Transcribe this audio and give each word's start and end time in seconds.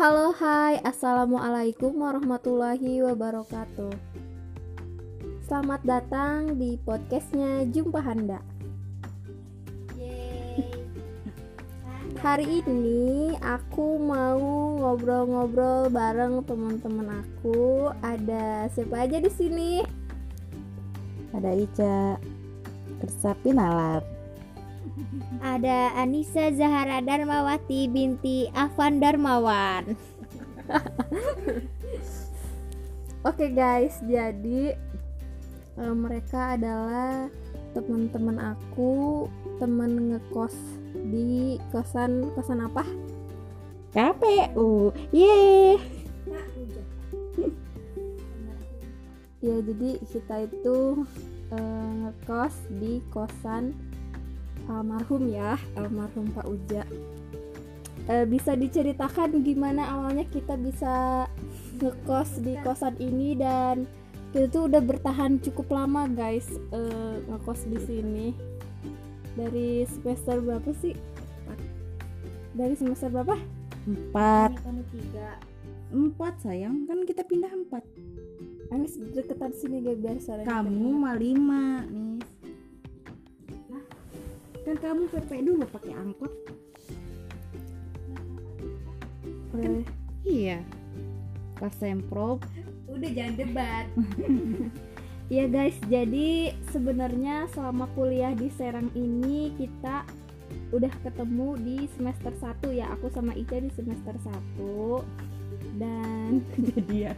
Halo 0.00 0.32
hai. 0.32 0.80
Assalamualaikum 0.80 1.92
warahmatullahi 1.92 3.04
wabarakatuh. 3.04 3.92
Selamat 5.44 5.84
datang 5.84 6.56
di 6.56 6.80
podcastnya 6.80 7.68
Jumpa 7.68 8.00
Handa. 8.00 8.40
Hari 12.16 12.64
ini 12.64 13.36
aku 13.44 14.00
mau 14.00 14.40
ngobrol-ngobrol 14.80 15.92
bareng 15.92 16.48
teman-teman 16.48 17.20
aku. 17.20 17.92
Ada 18.00 18.72
siapa 18.72 19.04
aja 19.04 19.20
di 19.20 19.28
sini? 19.28 19.84
Ada 21.36 21.52
Ica 21.52 22.16
Tersapi 23.04 23.52
Nalar 23.52 24.19
Ada 25.40 25.96
Anissa 25.96 26.52
Zahara 26.52 27.00
Darmawati 27.04 27.88
binti 27.88 28.48
Afan 28.52 29.00
Darmawan. 29.00 29.96
Oke 33.28 33.52
guys, 33.52 34.00
jadi 34.04 34.74
eh, 35.76 35.94
mereka 35.94 36.56
adalah 36.56 37.28
teman-teman 37.76 38.56
aku, 38.56 39.28
teman 39.60 40.16
ngekos 40.16 40.56
di 41.12 41.60
kosan 41.70 42.32
kosan 42.32 42.64
apa? 42.64 42.82
KPU 43.90 44.94
Yeay 45.10 45.82
Ya 49.42 49.56
jadi 49.60 49.98
kita 50.04 50.46
itu 50.46 51.04
eh, 51.52 51.90
ngekos 52.06 52.54
di 52.78 53.02
kosan 53.10 53.74
almarhum 54.68 55.30
ya, 55.30 55.56
almarhum 55.78 56.28
Pak 56.34 56.46
Uja. 56.50 56.82
Eh, 58.10 58.26
bisa 58.26 58.58
diceritakan 58.58 59.44
gimana 59.46 59.86
awalnya 59.86 60.26
kita 60.26 60.58
bisa 60.58 61.24
ngekos 61.78 62.42
di 62.42 62.58
kosan 62.66 62.98
ini 62.98 63.38
dan 63.38 63.86
kita 64.34 64.50
tuh 64.50 64.66
udah 64.66 64.82
bertahan 64.82 65.38
cukup 65.38 65.70
lama 65.70 66.10
guys 66.10 66.50
eh, 66.74 67.16
ngekos 67.30 67.70
di 67.70 67.78
sini. 67.86 68.26
Dari 69.38 69.86
semester 69.86 70.42
berapa 70.42 70.70
sih? 70.82 70.98
Dari 72.50 72.74
semester 72.74 73.14
berapa? 73.14 73.38
Empat 73.86 74.58
Kami 74.60 74.82
tiga. 74.90 75.38
Empat 75.90 76.38
sayang 76.42 76.86
Kan 76.86 77.02
kita 77.02 77.26
pindah 77.26 77.50
empat 77.50 77.82
Anis 78.70 78.94
deketan 78.94 79.50
sini 79.50 79.82
gak 79.82 79.98
biar 79.98 80.18
Kamu 80.46 81.02
mah 81.02 81.18
lima 81.18 81.82
nih 81.90 82.09
Kan 84.70 84.78
kamu 84.78 85.10
PP 85.10 85.30
dulu 85.42 85.66
pakai 85.66 85.98
angkot. 85.98 86.30
Boleh. 89.50 89.82
Iya. 90.22 90.62
Pas 91.58 91.74
semprot. 91.74 92.38
Udah 92.86 93.10
jangan 93.10 93.34
debat. 93.34 93.86
Iya 95.30 95.46
guys, 95.46 95.78
jadi 95.86 96.58
sebenarnya 96.74 97.46
selama 97.54 97.86
kuliah 97.94 98.34
di 98.34 98.50
Serang 98.50 98.90
ini 98.98 99.54
kita 99.54 100.02
udah 100.74 100.90
ketemu 101.06 101.54
di 101.62 101.86
semester 101.94 102.34
1 102.34 102.74
ya. 102.74 102.90
Aku 102.98 103.14
sama 103.14 103.30
Ica 103.38 103.62
di 103.62 103.70
semester 103.70 104.18
1 104.26 105.78
dan 105.78 106.42
Kejadian. 106.58 107.14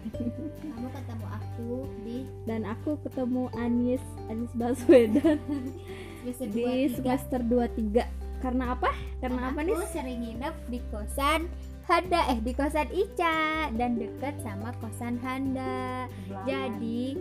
Kamu 0.61 0.89
ketemu 0.93 1.27
aku 1.33 1.73
di 2.05 2.29
dan 2.45 2.69
aku 2.69 3.01
ketemu 3.01 3.49
Anis 3.57 4.05
Anis 4.29 4.53
Baswedan 4.61 5.41
semester 6.23 6.47
di 6.49 6.55
dua 6.55 6.71
tiga. 6.71 6.95
semester 6.95 7.41
23. 7.43 8.43
Karena 8.43 8.65
apa? 8.75 8.91
Karena 9.19 9.41
apa 9.49 9.61
nih? 9.61 9.75
Aku 9.75 9.87
sering 9.87 10.19
nginep 10.19 10.55
di 10.67 10.79
kosan 10.89 11.41
Handa 11.83 12.21
eh 12.27 12.39
di 12.39 12.53
kosan 12.53 12.89
Ica 12.91 13.39
dan 13.75 13.99
deket 13.99 14.39
sama 14.39 14.71
kosan 14.79 15.19
Handa. 15.19 16.07
Jadi 16.43 17.19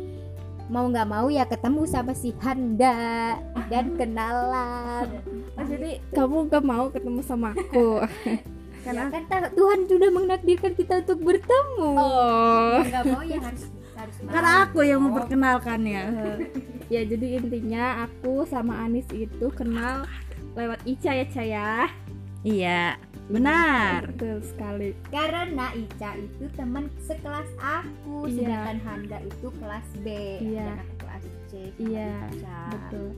mau 0.67 0.87
nggak 0.87 1.03
mau 1.03 1.27
ya 1.27 1.43
ketemu 1.43 1.81
sama 1.83 2.13
si 2.13 2.29
Handa 2.37 3.37
dan 3.67 3.93
kenalan. 3.99 5.09
Oh, 5.53 5.65
jadi 5.65 5.99
kamu 6.09 6.47
gak 6.47 6.63
mau 6.63 6.87
ketemu 6.87 7.19
sama 7.21 7.51
aku? 7.51 8.01
Karena 8.85 9.13
kan 9.13 9.23
ta- 9.29 9.53
Tuhan 9.53 9.85
sudah 9.85 10.09
menakdirkan 10.09 10.73
kita 10.73 11.05
untuk 11.05 11.21
bertemu. 11.21 11.91
oh. 11.93 12.81
Nggak 12.81 13.03
mau 13.05 13.21
ya 13.21 13.37
harus 13.37 13.65
Kan 14.27 14.45
aku 14.45 14.83
yang 14.83 15.01
memperkenalkan 15.01 15.81
ya 16.87 17.01
jadi 17.01 17.39
intinya 17.39 18.05
aku 18.05 18.43
sama 18.43 18.83
Anis 18.83 19.07
itu 19.09 19.47
kenal 19.49 20.05
lewat 20.53 20.83
Ica 20.83 21.11
ya 21.13 21.25
Ca 21.25 21.41
ya 21.41 21.71
Iya 22.41 22.83
Benar 23.31 24.11
betul 24.11 24.43
sekali 24.43 24.91
Karena 25.07 25.71
Ica 25.71 26.19
itu 26.19 26.51
teman 26.51 26.91
sekelas 26.99 27.47
aku, 27.57 28.27
Iya. 28.27 28.35
sedangkan 28.35 28.77
Handa 28.83 29.17
itu 29.23 29.47
kelas 29.55 29.87
B 30.01 30.07
Iya. 30.43 30.67
dan 30.67 30.77
aku 30.77 30.93
kelas 30.99 31.23
C. 31.47 31.51
sama 31.55 31.79
Iya, 31.79 32.11
Ica. 32.29 32.59
betul 32.69 33.09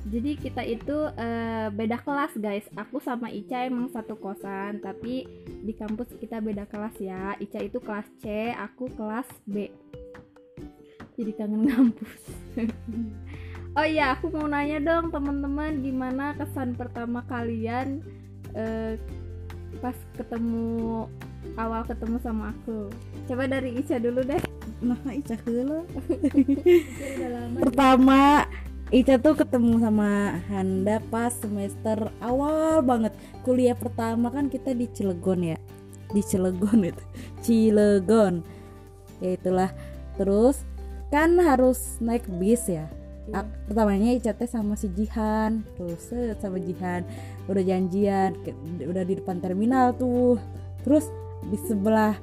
jadi 0.00 0.32
kita 0.32 0.62
itu 0.64 0.96
eh, 1.12 1.68
beda 1.68 2.00
kelas 2.00 2.32
guys 2.34 2.64
aku 2.72 2.98
sama 2.98 3.28
Ica 3.28 3.68
emang 3.68 3.92
satu 3.92 4.16
kosan 4.16 4.80
tapi 4.80 5.28
di 5.60 5.76
kampus 5.76 6.16
kita 6.16 6.40
beda 6.40 6.64
kelas 6.64 6.96
ya 6.96 7.36
Ica 7.36 7.60
itu 7.60 7.76
kelas 7.78 8.08
C 8.16 8.48
aku 8.48 8.88
kelas 8.90 9.28
B 9.44 9.68
jadi 11.20 11.32
kangen 11.36 11.68
ngampus 11.68 12.22
oh 13.78 13.86
iya 13.86 14.16
aku 14.16 14.32
mau 14.32 14.48
nanya 14.48 14.80
dong 14.80 15.12
teman-teman 15.12 15.84
gimana 15.84 16.32
kesan 16.34 16.74
pertama 16.74 17.20
kalian 17.28 18.00
eh, 18.56 18.96
pas 19.78 19.94
ketemu 20.18 21.06
awal 21.56 21.86
ketemu 21.86 22.16
sama 22.20 22.52
aku? 22.52 22.90
Coba 23.30 23.46
dari 23.48 23.78
Ica 23.78 23.96
dulu 24.02 24.20
deh. 24.26 24.42
Nah 24.80 24.98
Ica 25.12 25.36
Udah 25.46 27.28
lama 27.28 27.56
Pertama 27.60 28.20
Ica 28.90 29.20
tuh 29.22 29.38
ketemu 29.38 29.78
sama 29.78 30.40
Handa 30.50 30.98
pas 31.08 31.32
semester 31.38 32.10
awal 32.18 32.82
banget. 32.82 33.14
Kuliah 33.46 33.78
pertama 33.78 34.28
kan 34.34 34.50
kita 34.50 34.74
di 34.74 34.90
Cilegon 34.90 35.54
ya. 35.54 35.58
Di 36.10 36.22
Cilegon 36.24 36.90
itu. 36.90 37.04
Cilegon. 37.40 38.42
Ya 39.22 39.38
itulah. 39.38 39.70
Terus 40.18 40.66
kan 41.10 41.34
harus 41.36 41.98
naik 41.98 42.24
bis 42.32 42.64
ya? 42.64 42.86
Iya. 43.26 43.36
Ak- 43.36 43.52
Pertamanya 43.66 44.10
Ica 44.10 44.32
teh 44.32 44.46
sama 44.46 44.74
si 44.74 44.88
Jihan. 44.88 45.62
Terus 45.74 46.00
set 46.00 46.38
sama 46.38 46.56
Jihan. 46.56 47.02
Udah 47.44 47.60
janjian 47.60 48.34
ke- 48.40 48.54
Udah 48.82 49.02
di 49.02 49.14
depan 49.14 49.38
terminal 49.38 49.92
tuh. 49.92 50.38
Terus 50.82 51.06
di 51.44 51.58
sebelah 51.58 52.14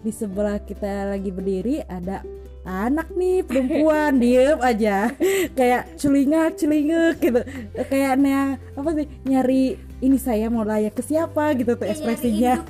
Di 0.00 0.08
sebelah 0.08 0.56
kita 0.58 1.12
lagi 1.12 1.28
berdiri 1.28 1.84
ada 1.84 2.24
anak 2.62 3.12
nih 3.12 3.44
perempuan. 3.44 4.16
Diem 4.22 4.56
aja. 4.56 5.12
Kayak 5.52 5.92
celingak 5.94 6.56
celingak 6.56 7.20
gitu. 7.20 7.40
Kayak 7.84 8.16
yang 8.16 8.48
apa 8.56 8.90
sih 8.96 9.06
nyari 9.22 9.62
ini 10.00 10.16
saya 10.16 10.48
mau 10.48 10.64
layak 10.64 10.96
ke 10.96 11.04
siapa? 11.04 11.52
gitu 11.52 11.76
tuh 11.76 11.84
ekspresinya. 11.84 12.64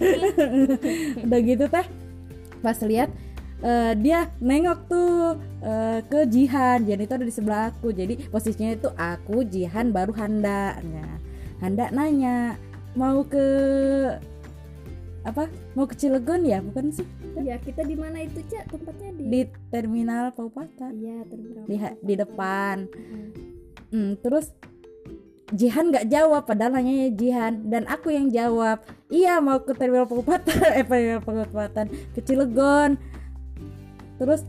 udah 1.24 1.38
gitu 1.38 1.64
teh 1.70 1.86
pas 2.60 2.76
lihat 2.82 3.08
eh, 3.60 3.92
dia 3.96 4.28
nengok 4.40 4.78
tuh 4.88 5.36
eh, 5.60 6.00
ke 6.04 6.20
Jihan. 6.28 6.84
Jadi 6.84 7.02
itu 7.04 7.14
ada 7.14 7.26
di 7.26 7.34
sebelah 7.34 7.62
aku. 7.72 7.92
Jadi 7.92 8.28
posisinya 8.28 8.72
itu 8.74 8.88
aku 8.96 9.44
Jihan 9.46 9.92
baru 9.92 10.12
Handa. 10.16 10.80
Nah 10.80 11.20
Handa 11.60 11.92
nanya 11.92 12.56
mau 12.96 13.20
ke 13.24 13.46
apa? 15.20 15.52
Mau 15.76 15.84
ke 15.84 15.94
Cilegon 15.96 16.48
ya? 16.48 16.64
Bukan 16.64 16.88
sih? 16.92 17.06
Ya 17.44 17.60
kita 17.60 17.84
di 17.84 17.94
mana 17.94 18.24
itu 18.24 18.40
cak? 18.48 18.72
Tempatnya 18.72 19.10
di 19.14 19.22
di 19.28 19.40
terminal 19.68 20.32
Paupaten 20.32 20.92
iya 20.96 21.20
terminal 21.28 21.64
di, 21.68 21.76
di 22.00 22.14
depan. 22.16 22.88
Mm. 22.88 23.30
Hmm, 23.90 24.12
terus 24.24 24.50
Jihan 25.52 25.92
nggak 25.92 26.08
jawab. 26.08 26.48
Padahal 26.48 26.80
hanya 26.80 27.12
Jihan. 27.12 27.68
Dan 27.68 27.84
aku 27.92 28.08
yang 28.08 28.32
jawab 28.32 28.80
iya 29.12 29.42
mau 29.42 29.60
ke 29.60 29.76
terminal 29.76 30.08
Paupaten 30.08 30.56
eh 30.78 30.86
terminal 30.86 31.20
Paupaten 31.20 31.86
ke 32.16 32.20
Cilegon 32.24 32.96
terus 34.20 34.44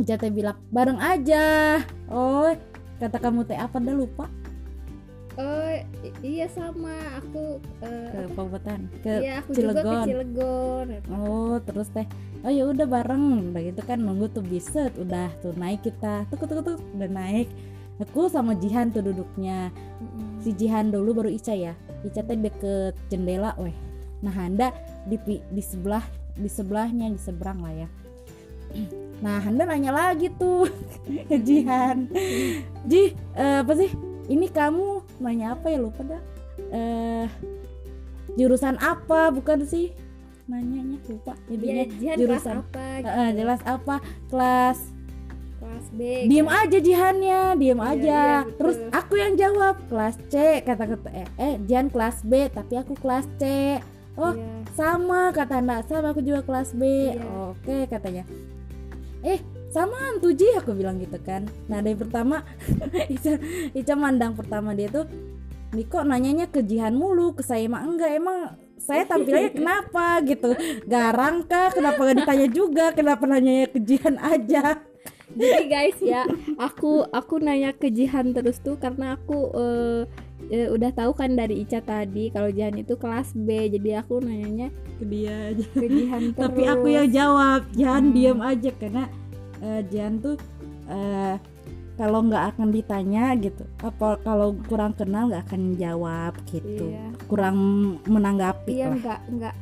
Jate 0.00 0.32
bilang 0.32 0.56
bareng 0.72 0.96
aja. 0.96 1.76
Oh 2.08 2.48
kata 3.00 3.16
kamu 3.20 3.44
teh 3.44 3.56
apa? 3.56 3.76
Dah 3.80 3.92
lupa. 3.92 4.26
Oh 5.36 5.72
iya 6.24 6.48
sama. 6.48 7.20
Aku 7.20 7.60
eh, 7.84 8.08
ke 8.12 8.20
Paupaten 8.32 8.80
ke 9.04 9.12
iya 9.20 9.44
aku 9.44 9.56
juga 9.56 9.80
ke 9.80 9.80
Cilegon. 9.80 10.04
Cilegon. 10.08 10.86
Oh 11.12 11.60
terus 11.60 11.92
teh 11.92 12.06
oh 12.44 12.52
ya 12.52 12.64
udah 12.68 12.86
bareng. 12.88 13.52
Udah 13.52 13.60
gitu 13.60 13.82
kan 13.84 14.00
nunggu 14.00 14.32
tuh 14.32 14.44
biset 14.44 14.92
udah 14.96 15.28
tuh 15.44 15.52
naik 15.56 15.84
kita. 15.84 16.24
Tuh 16.32 16.36
tuh 16.40 16.64
tuh 16.64 16.76
udah 16.96 17.10
naik. 17.10 17.48
Aku 18.00 18.32
sama 18.32 18.56
Jihan 18.56 18.88
tuh 18.88 19.04
duduknya. 19.04 19.68
Mm-mm. 20.00 20.40
si 20.40 20.56
Jihan 20.56 20.88
dulu 20.88 21.20
baru 21.20 21.28
Ica 21.28 21.52
ya. 21.52 21.76
Ica 22.00 22.24
teh 22.24 22.40
deket 22.40 22.96
jendela 23.12 23.52
weh. 23.60 23.76
Nah 24.24 24.32
Handa 24.32 24.72
di 25.04 25.20
di 25.28 25.60
sebelah 25.60 26.04
di 26.40 26.48
sebelahnya 26.48 27.12
di 27.12 27.20
seberang 27.20 27.60
lah 27.60 27.84
ya 27.84 27.88
nah 29.24 29.36
Handa 29.38 29.64
nanya 29.64 29.90
lagi 29.90 30.32
tuh 30.32 30.66
ke 31.28 31.36
Jihan. 31.38 32.08
Ji 32.84 33.12
eh, 33.32 33.58
apa 33.60 33.72
sih? 33.74 33.90
Ini 34.26 34.46
kamu 34.48 34.86
nanya 35.18 35.54
apa 35.54 35.66
ya? 35.66 35.78
Lupa 35.78 36.02
dah. 36.02 36.22
Eh 36.70 37.26
jurusan 38.32 38.78
apa? 38.78 39.28
Bukan 39.28 39.64
sih 39.64 39.90
nanyanya 40.46 40.98
lupa 41.04 41.34
Dia 41.46 41.54
intinya 41.54 41.84
Jihan 41.92 42.16
kelas 42.16 42.20
jurusan. 42.20 42.56
apa 42.58 42.84
gitu. 42.96 43.06
Heeh, 43.06 43.28
jelas 43.34 43.60
apa? 43.64 43.94
Kelas 44.26 44.78
kelas 45.60 45.86
B 45.92 46.00
diem 46.24 46.48
aja 46.48 46.78
jihannya 46.80 47.40
diem 47.54 47.76
Iya, 47.76 47.86
aja. 47.86 48.20
betul. 48.40 48.56
terus 48.56 48.76
aku 48.90 49.14
yang 49.14 49.36
jawab 49.36 49.76
kelas 49.86 50.16
C 50.26 50.34
kata 50.60 50.84
kata 50.88 51.08
eh, 51.12 51.28
eh 51.36 51.54
Jihan 51.60 51.86
kelas 51.86 52.24
B 52.24 52.48
tapi 52.48 52.74
aku 52.74 52.96
kelas 52.96 53.28
C. 53.36 53.76
Oh 54.16 54.32
Iya. 54.32 54.48
sama 54.72 55.30
kata 55.30 55.60
Anda 55.60 55.84
sama 55.84 56.10
aku 56.10 56.20
juga 56.20 56.42
kelas 56.42 56.72
B. 56.72 56.82
Iya. 57.12 57.22
oke 57.52 57.76
katanya 57.86 58.24
eh 59.24 59.40
sama 59.70 60.18
tuh 60.18 60.34
Ji. 60.34 60.50
Aku 60.58 60.74
bilang 60.74 60.98
gitu 60.98 61.16
kan. 61.22 61.46
Nah 61.70 61.78
dari 61.80 61.96
pertama 61.96 62.42
Ica 63.14 63.38
Ica 63.72 63.94
mandang 63.94 64.34
pertama 64.34 64.74
dia 64.74 64.90
tuh 64.90 65.06
nih 65.70 65.86
kok 65.86 66.02
nanyanya 66.02 66.50
ke 66.50 66.66
Jihan 66.66 66.98
mulu? 66.98 67.38
Ke 67.38 67.42
saya 67.46 67.66
mah 67.70 67.86
enggak. 67.86 68.10
Emang 68.18 68.58
saya 68.80 69.06
tampilannya 69.06 69.52
kenapa? 69.60 70.18
Gitu. 70.26 70.50
Garang 70.88 71.46
kah? 71.46 71.70
Kenapa 71.70 72.00
gak 72.02 72.16
ditanya 72.24 72.48
juga? 72.50 72.84
Kenapa 72.90 73.22
nanyanya 73.28 73.70
ke 73.70 73.78
Jihan 73.78 74.18
aja? 74.18 74.82
Jadi 75.30 75.62
guys 75.70 75.98
ya 76.02 76.26
aku 76.58 77.06
aku 77.06 77.38
nanya 77.38 77.70
ke 77.70 77.86
Jihan 77.94 78.34
terus 78.34 78.58
tuh 78.58 78.74
karena 78.82 79.14
aku 79.14 79.38
eh, 79.54 80.00
eh, 80.50 80.68
udah 80.68 80.90
tahu 80.90 81.14
kan 81.14 81.32
dari 81.32 81.62
Ica 81.62 81.78
tadi 81.78 82.28
kalau 82.28 82.50
Jihan 82.50 82.74
itu 82.74 82.94
kelas 82.94 83.32
B. 83.32 83.70
Jadi 83.70 83.94
aku 83.94 84.18
nanyanya 84.18 84.68
ke 84.98 85.04
dia 85.04 85.34
aja. 85.48 85.64
ke 85.70 85.86
Jihan 85.86 86.22
terus 86.30 86.42
tapi 86.44 86.62
aku 86.66 86.86
yang 86.86 87.08
jawab 87.08 87.62
Jihan 87.72 88.04
Hmm. 88.04 88.14
diam 88.14 88.38
aja. 88.40 88.70
Karena 88.74 89.04
eh, 89.60 89.80
Jihan 89.86 90.18
tuh 90.18 90.36
eh, 90.86 91.34
kalau 91.94 92.24
nggak 92.24 92.56
akan 92.56 92.72
ditanya 92.72 93.36
gitu 93.36 93.60
apa 93.78 94.16
kalau 94.20 94.56
kurang 94.64 94.96
kenal 94.96 95.28
nggak 95.28 95.44
akan 95.46 95.76
jawab 95.76 96.32
gitu. 96.48 96.90
Iya. 96.90 97.06
Kurang 97.28 97.56
menanggapi 98.04 98.72
iya 98.72 98.88
lah. 98.88 98.96
enggak 98.96 99.20
enggak 99.28 99.54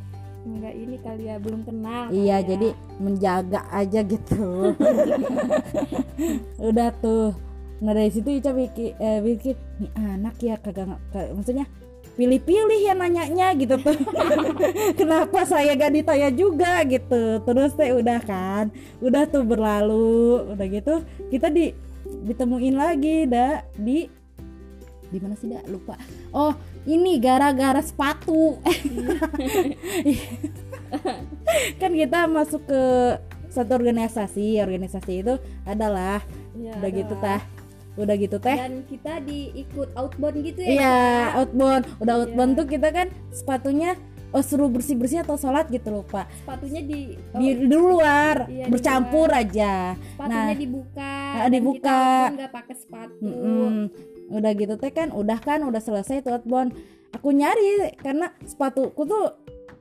enggak 0.48 0.72
ini 0.72 0.96
kali 1.02 1.22
ya 1.26 1.36
belum 1.36 1.60
kenal 1.66 2.08
iya 2.08 2.38
ya. 2.38 2.46
jadi 2.46 2.68
menjaga 2.96 3.60
aja 3.68 4.00
gitu. 4.00 4.70
Udah 6.62 6.88
tuh 6.98 7.34
nah 7.78 7.94
dari 7.94 8.10
situ 8.10 8.26
Ica 8.32 8.50
pikir 8.50 8.98
eh, 8.98 9.20
pikir 9.22 9.54
nih 9.78 9.90
anak 9.94 10.34
ya 10.38 10.54
kagak 10.56 10.90
nggak- 10.90 11.04
kagak- 11.10 11.32
maksudnya 11.32 11.66
pilih-pilih 12.14 12.82
ya 12.82 12.98
nanyanya 12.98 13.54
gitu 13.54 13.78
tuh. 13.78 13.94
Kenapa 14.98 15.46
saya 15.46 15.78
gak 15.78 15.94
ditanya 15.94 16.34
juga? 16.34 16.82
Gitu. 16.82 17.38
Terus 17.38 17.78
teh 17.78 17.94
udah 17.94 18.18
kan 18.18 18.74
udah 18.98 19.22
tuh 19.30 19.46
berlalu. 19.46 20.50
Udah 20.50 20.66
gitu 20.66 21.06
kita 21.30 21.46
di 21.46 21.70
ditemuin 22.26 22.74
lagi 22.74 23.22
dah 23.22 23.62
di 23.78 24.10
di 25.08 25.18
mana 25.22 25.38
sih 25.38 25.46
dah 25.46 25.62
lupa. 25.70 25.94
Oh 26.34 26.58
ini 26.84 27.22
gara-gara 27.22 27.78
sepatu. 27.78 28.58
Kan 31.80 31.92
kita 31.94 32.26
masuk 32.26 32.66
ke 32.66 32.82
satu 33.48 33.78
organisasi 33.78 34.58
organisasi 34.58 35.12
itu 35.22 35.34
adalah 35.64 36.20
Iya, 36.52 36.74
udah 36.76 36.90
gitu 36.90 37.14
adalah. 37.14 37.38
tah 37.38 37.40
udah 37.98 38.14
gitu 38.14 38.36
teh 38.38 38.54
dan 38.54 38.86
kita 38.86 39.18
diikut 39.22 39.88
outbound 39.92 40.38
gitu 40.40 40.60
ya 40.62 40.70
iya 40.70 40.98
Kak? 41.28 41.36
outbound 41.36 41.82
udah 41.98 42.14
outbound 42.16 42.50
Iya. 42.50 42.58
tuh 42.58 42.66
kita 42.68 42.88
kan 42.88 43.06
sepatunya 43.28 43.90
oh 44.28 44.40
suruh 44.40 44.68
bersih 44.68 44.92
bersih 44.92 45.20
atau 45.20 45.34
sholat 45.34 45.66
gitu 45.66 45.88
loh 45.88 46.04
pak 46.04 46.28
sepatunya 46.38 46.80
di 46.80 47.00
oh, 47.32 47.40
di, 47.40 47.48
di 47.58 47.76
luar 47.76 48.44
Iya, 48.44 48.64
di 48.64 48.70
bercampur 48.70 49.28
aja 49.28 49.96
sepatunya 49.96 50.44
nah, 50.44 50.54
dibuka 50.54 51.12
ah, 51.34 51.34
dan 51.42 51.50
dibuka. 51.50 51.80
kita 51.80 51.96
outbound 51.96 52.36
nggak 52.36 52.52
pakai 52.52 52.74
sepatu 52.76 53.14
Mm-mm. 53.24 53.74
udah 54.30 54.52
gitu 54.52 54.74
teh 54.76 54.92
kan 54.92 55.08
udah 55.10 55.38
kan 55.38 55.58
udah 55.64 55.80
selesai 55.80 56.20
tuh 56.20 56.36
outbound 56.36 56.76
aku 57.08 57.32
nyari 57.32 57.96
karena 57.96 58.28
sepatuku 58.44 59.00
tuh 59.02 59.24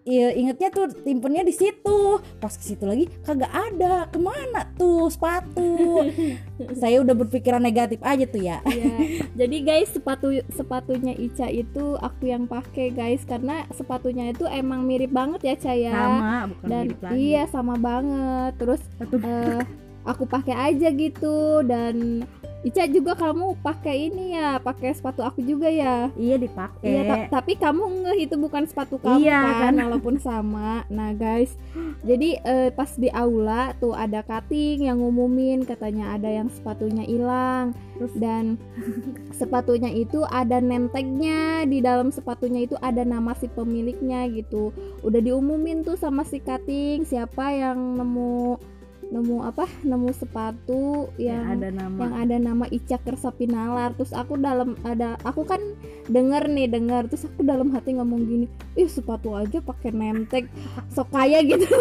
Iya, 0.08 0.32
ingetnya 0.40 0.72
tuh 0.72 0.88
timpennya 1.04 1.44
di 1.44 1.52
situ. 1.52 2.24
Pas 2.40 2.56
ke 2.56 2.64
situ 2.64 2.88
lagi 2.88 3.12
kagak 3.28 3.52
ada. 3.52 4.08
Ke 4.08 4.16
mana 4.16 4.72
tuh 4.80 5.12
sepatu? 5.12 6.08
Saya 6.82 7.04
udah 7.04 7.12
berpikiran 7.12 7.60
negatif 7.60 8.00
aja 8.00 8.24
tuh 8.24 8.40
ya. 8.40 8.64
Iya. 8.64 9.28
Jadi 9.36 9.58
guys, 9.68 9.92
sepatu 9.92 10.32
sepatunya 10.56 11.12
Ica 11.12 11.52
itu 11.52 12.00
aku 12.00 12.32
yang 12.32 12.48
pakai 12.48 12.96
guys 12.96 13.28
karena 13.28 13.68
sepatunya 13.76 14.32
itu 14.32 14.48
emang 14.48 14.88
mirip 14.88 15.12
banget 15.12 15.44
ya 15.44 15.56
Ca 15.60 15.74
ya. 15.76 15.92
Sama, 15.92 16.36
bukan 16.56 16.68
dan 16.72 16.84
mirip 16.88 17.00
lagi. 17.04 17.16
iya 17.20 17.44
sama 17.52 17.76
banget. 17.76 18.52
Terus 18.56 18.82
eh, 19.12 19.62
aku 20.08 20.24
pakai 20.24 20.56
aja 20.56 20.88
gitu 20.96 21.68
dan 21.68 22.24
Ica 22.66 22.90
juga 22.90 23.14
kamu 23.14 23.62
pakai 23.62 24.10
ini 24.10 24.34
ya, 24.34 24.58
pakai 24.58 24.90
sepatu 24.92 25.22
aku 25.22 25.46
juga 25.46 25.70
ya. 25.70 26.10
iya 26.18 26.36
dipakai. 26.36 26.90
Iya, 26.90 27.02
ta- 27.06 27.40
tapi 27.40 27.54
kamu 27.54 27.84
ngeh 28.04 28.18
itu 28.26 28.36
bukan 28.36 28.66
sepatu 28.66 28.98
kamu 28.98 29.22
Iya, 29.24 29.40
kan, 29.40 29.54
kan? 29.62 29.74
walaupun 29.88 30.16
sama. 30.18 30.82
Nah, 30.90 31.14
guys, 31.14 31.54
jadi 32.02 32.42
eh, 32.42 32.70
pas 32.74 32.90
di 32.92 33.14
aula 33.14 33.78
tuh 33.78 33.94
ada 33.94 34.26
cutting 34.26 34.90
yang 34.90 34.98
ngumumin 34.98 35.64
katanya 35.64 36.18
ada 36.18 36.28
yang 36.28 36.50
sepatunya 36.50 37.06
hilang. 37.06 37.78
Dan 38.18 38.58
sepatunya 39.34 39.90
itu 39.90 40.26
ada 40.26 40.58
name 40.58 40.90
tag-nya 40.90 41.66
di 41.66 41.82
dalam 41.82 42.10
sepatunya 42.10 42.66
itu 42.66 42.74
ada 42.78 43.02
nama 43.02 43.34
si 43.34 43.46
pemiliknya 43.48 44.26
gitu. 44.30 44.74
Udah 45.02 45.22
diumumin 45.22 45.82
tuh 45.82 45.96
sama 45.96 46.22
si 46.22 46.38
cutting 46.38 47.06
siapa 47.06 47.54
yang 47.54 47.98
nemu 47.98 48.58
nemu 49.08 49.48
apa? 49.48 49.64
Nemu 49.88 50.12
sepatu 50.12 51.08
yang 51.16 51.38
yang 51.38 51.60
ada 51.60 51.70
nama. 51.72 52.00
yang 52.04 52.16
ada 52.16 52.38
nama 52.38 52.66
Ica 52.68 52.98
Kersapinalar 53.00 53.96
terus 53.96 54.12
aku 54.12 54.36
dalam 54.36 54.76
ada 54.84 55.16
aku 55.24 55.48
kan 55.48 55.60
denger 56.12 56.52
nih 56.52 56.68
denger 56.68 57.12
terus 57.12 57.28
aku 57.28 57.44
dalam 57.44 57.72
hati 57.72 57.96
ngomong 57.96 58.22
gini 58.24 58.46
ih 58.76 58.88
sepatu 58.88 59.36
aja 59.36 59.64
pakai 59.64 59.92
name 59.92 60.28
tag 60.28 60.48
sok 60.92 61.12
kaya 61.12 61.44
gitu 61.44 61.68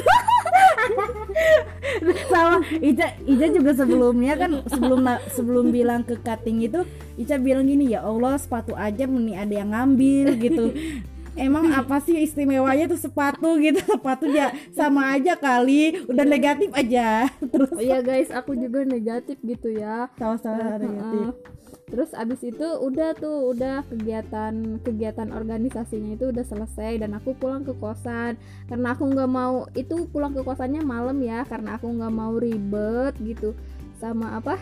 sama 2.31 2.63
Ica 2.79 3.07
Ica 3.27 3.47
juga 3.51 3.71
sebelumnya 3.75 4.35
kan 4.39 4.63
sebelum 4.67 5.01
sebelum 5.35 5.67
bilang 5.75 6.03
ke 6.07 6.15
cutting 6.21 6.63
itu 6.63 6.87
Ica 7.19 7.39
bilang 7.39 7.67
gini 7.67 7.95
ya 7.95 8.07
Allah 8.07 8.39
sepatu 8.39 8.75
aja 8.77 9.07
nih 9.07 9.39
ada 9.39 9.55
yang 9.55 9.71
ngambil 9.75 10.27
gitu 10.39 10.65
Emang 11.37 11.69
apa 11.81 12.01
sih 12.01 12.17
istimewanya 12.25 12.89
tuh 12.89 12.99
sepatu 12.99 13.61
gitu? 13.61 13.79
Sepatu 13.93 14.27
ya 14.33 14.51
sama 14.73 15.15
aja 15.15 15.37
kali. 15.37 16.09
Udah 16.09 16.25
negatif 16.25 16.73
aja. 16.73 17.29
Terus 17.53 17.71
iya 17.79 18.01
guys 18.01 18.33
aku 18.33 18.57
juga 18.57 18.83
negatif 18.83 19.37
gitu 19.45 19.71
ya. 19.71 20.09
Sama-sama 20.17 20.81
negatif. 20.81 21.37
Heeh. 21.37 21.55
terus 21.87 22.11
abis 22.19 22.43
itu 22.43 22.67
udah 22.67 23.15
tuh 23.15 23.55
udah 23.55 23.87
kegiatan 23.87 24.83
kegiatan 24.83 25.31
organisasinya 25.31 26.19
itu 26.19 26.35
udah 26.35 26.43
selesai 26.43 26.99
dan 26.99 27.15
aku 27.15 27.31
pulang 27.39 27.63
ke 27.63 27.71
kosan. 27.79 28.35
Karena 28.67 28.99
aku 28.99 29.07
nggak 29.07 29.31
mau 29.31 29.71
itu 29.79 30.11
pulang 30.11 30.35
ke 30.35 30.43
kosannya 30.43 30.83
malam 30.83 31.15
ya 31.23 31.47
karena 31.47 31.79
aku 31.79 31.87
nggak 31.87 32.11
mau 32.11 32.35
ribet 32.35 33.15
gitu. 33.23 33.55
Sama 34.03 34.35
apa? 34.35 34.59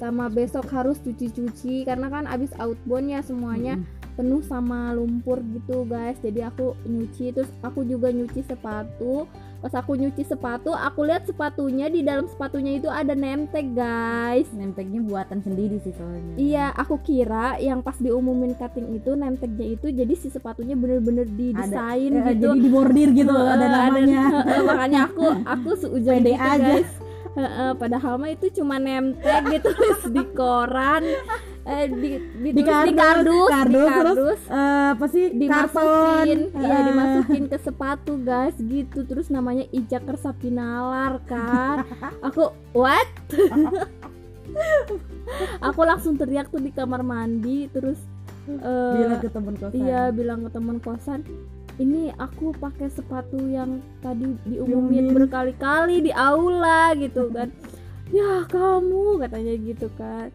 Sama 0.00 0.32
besok 0.32 0.64
harus 0.72 0.96
cuci-cuci 1.04 1.84
karena 1.84 2.08
kan 2.08 2.24
abis 2.24 2.56
outbound 2.56 3.12
ya 3.12 3.20
semuanya 3.20 3.76
penuh 4.16 4.40
sama 4.40 4.90
lumpur 4.90 5.38
gitu 5.46 5.84
guys 5.84 6.16
jadi 6.18 6.48
aku 6.48 6.72
nyuci 6.82 7.30
terus 7.30 7.52
aku 7.60 7.84
juga 7.84 8.08
nyuci 8.08 8.40
sepatu 8.40 9.28
pas 9.56 9.72
aku 9.74 9.92
nyuci 9.94 10.22
sepatu 10.22 10.70
aku 10.70 11.00
lihat 11.02 11.24
sepatunya 11.24 11.86
di 11.86 12.00
dalam 12.00 12.24
sepatunya 12.24 12.76
itu 12.76 12.86
ada 12.86 13.12
name 13.12 13.44
tag 13.46 13.72
guys 13.72 14.48
nempelnya 14.50 15.00
buatan 15.00 15.40
sendiri 15.40 15.76
sih 15.78 15.92
soalnya 15.92 16.36
Iya, 16.36 16.66
aku 16.72 16.96
kira 16.98 17.56
yang 17.58 17.80
pas 17.80 17.96
diumumin 17.96 18.52
cutting 18.54 18.94
itu 18.94 19.12
name 19.12 19.34
tag-nya 19.34 19.66
itu 19.70 19.86
jadi 19.90 20.14
si 20.14 20.28
sepatunya 20.28 20.72
bener-bener 20.74 21.24
didesain 21.26 22.08
Eh, 22.10 22.24
gitu. 22.34 22.52
jadi 22.52 22.60
dibordir 22.62 23.08
gitu 23.12 23.32
Eh, 23.32 23.48
ada 23.50 23.66
namanya 23.66 24.22
Heeh, 24.34 24.60
makanya 24.70 25.00
aku 25.06 25.24
aku 25.42 25.70
seujon 25.74 26.14
Pede 26.14 26.32
gitu 26.32 26.40
aja. 26.42 26.56
guys. 26.74 26.90
Heeh, 27.34 27.70
padahal 27.74 28.16
mah 28.16 28.30
itu 28.30 28.46
cuma 28.50 28.76
name 28.78 29.12
tag 29.18 29.44
ditulis 29.46 30.00
di 30.06 30.24
koran, 30.30 31.04
eh 31.66 31.90
di 31.90 32.10
di 32.38 32.50
ditulis 32.54 32.62
kardus, 32.62 32.86
di 32.86 32.94
kardus, 32.94 33.50
kardus, 33.50 33.74
di 33.74 33.90
terus 33.90 34.16
kardus. 34.16 34.40
eh, 34.48 34.86
apa 34.94 35.06
sih 35.08 35.24
dimasukin 35.34 36.40
karton. 36.46 36.62
iya 36.62 36.70
Eh, 36.72 36.82
dimasukin 36.86 37.44
ke 37.50 37.58
sepatu 37.58 38.12
guys 38.18 38.54
gitu. 38.56 38.98
Terus 39.02 39.26
namanya 39.28 39.66
Ija 39.70 39.98
Kersapinalar 39.98 41.18
kan. 41.26 41.82
Aku 42.22 42.54
what? 42.70 43.10
Aku 45.60 45.80
langsung 45.82 46.14
teriak 46.14 46.48
tuh 46.48 46.62
di 46.62 46.70
kamar 46.70 47.02
mandi 47.02 47.66
terus 47.68 47.98
eh, 48.46 48.94
bilang 48.94 49.18
ke 49.18 49.28
temen 49.28 49.54
kosan. 49.54 49.74
iya 49.76 50.02
bilang 50.08 50.40
ke 50.46 50.50
teman 50.50 50.78
kosan 50.78 51.20
ini 51.76 52.08
aku 52.16 52.56
pakai 52.56 52.88
sepatu 52.88 53.36
yang 53.42 53.82
tadi 54.00 54.32
diumumin 54.46 54.64
Diumumin. 55.02 55.12
berkali-kali 55.12 56.00
di 56.00 56.12
aula 56.14 56.94
gitu 56.94 57.28
kan. 57.28 57.50
Ya 58.08 58.46
kamu 58.46 59.18
katanya 59.18 59.54
gitu 59.58 59.90
kan 59.92 60.30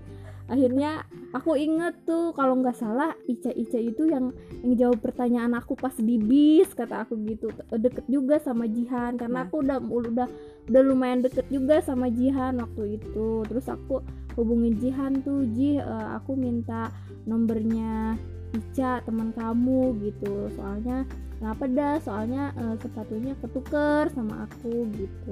akhirnya 0.51 1.07
aku 1.31 1.55
inget 1.55 2.03
tuh 2.03 2.35
kalau 2.35 2.59
nggak 2.59 2.75
salah 2.75 3.15
Ica 3.23 3.55
Ica 3.55 3.79
itu 3.79 4.11
yang 4.11 4.35
yang 4.67 4.73
jawab 4.75 4.99
pertanyaan 4.99 5.55
aku 5.55 5.79
pas 5.79 5.95
di 5.95 6.19
bis 6.19 6.67
kata 6.75 7.07
aku 7.07 7.15
gitu. 7.23 7.47
Deket 7.71 8.03
juga 8.11 8.35
sama 8.43 8.67
Jihan 8.67 9.15
karena 9.15 9.41
Nah. 9.41 9.47
aku 9.47 9.63
udah 9.63 9.79
udah 9.79 10.27
udah 10.67 10.81
lumayan 10.83 11.23
deket 11.23 11.47
juga 11.47 11.79
sama 11.79 12.11
Jihan 12.11 12.59
waktu 12.59 12.99
itu. 12.99 13.47
Terus 13.47 13.65
aku 13.71 14.03
hubungin 14.35 14.75
Jihan 14.75 15.23
tuh 15.23 15.47
Ji 15.55 15.79
eh, 15.79 16.07
aku 16.19 16.35
minta 16.35 16.91
nomornya 17.23 18.19
Ica 18.51 18.99
teman 19.07 19.31
kamu 19.31 20.03
gitu. 20.03 20.51
Soalnya 20.59 21.07
kenapa 21.39 21.63
dah? 21.71 21.95
Soalnya 22.03 22.51
eh, 22.59 22.75
sepatunya 22.83 23.39
ketuker 23.39 24.11
sama 24.11 24.51
aku 24.51 24.83
gitu. 24.99 25.31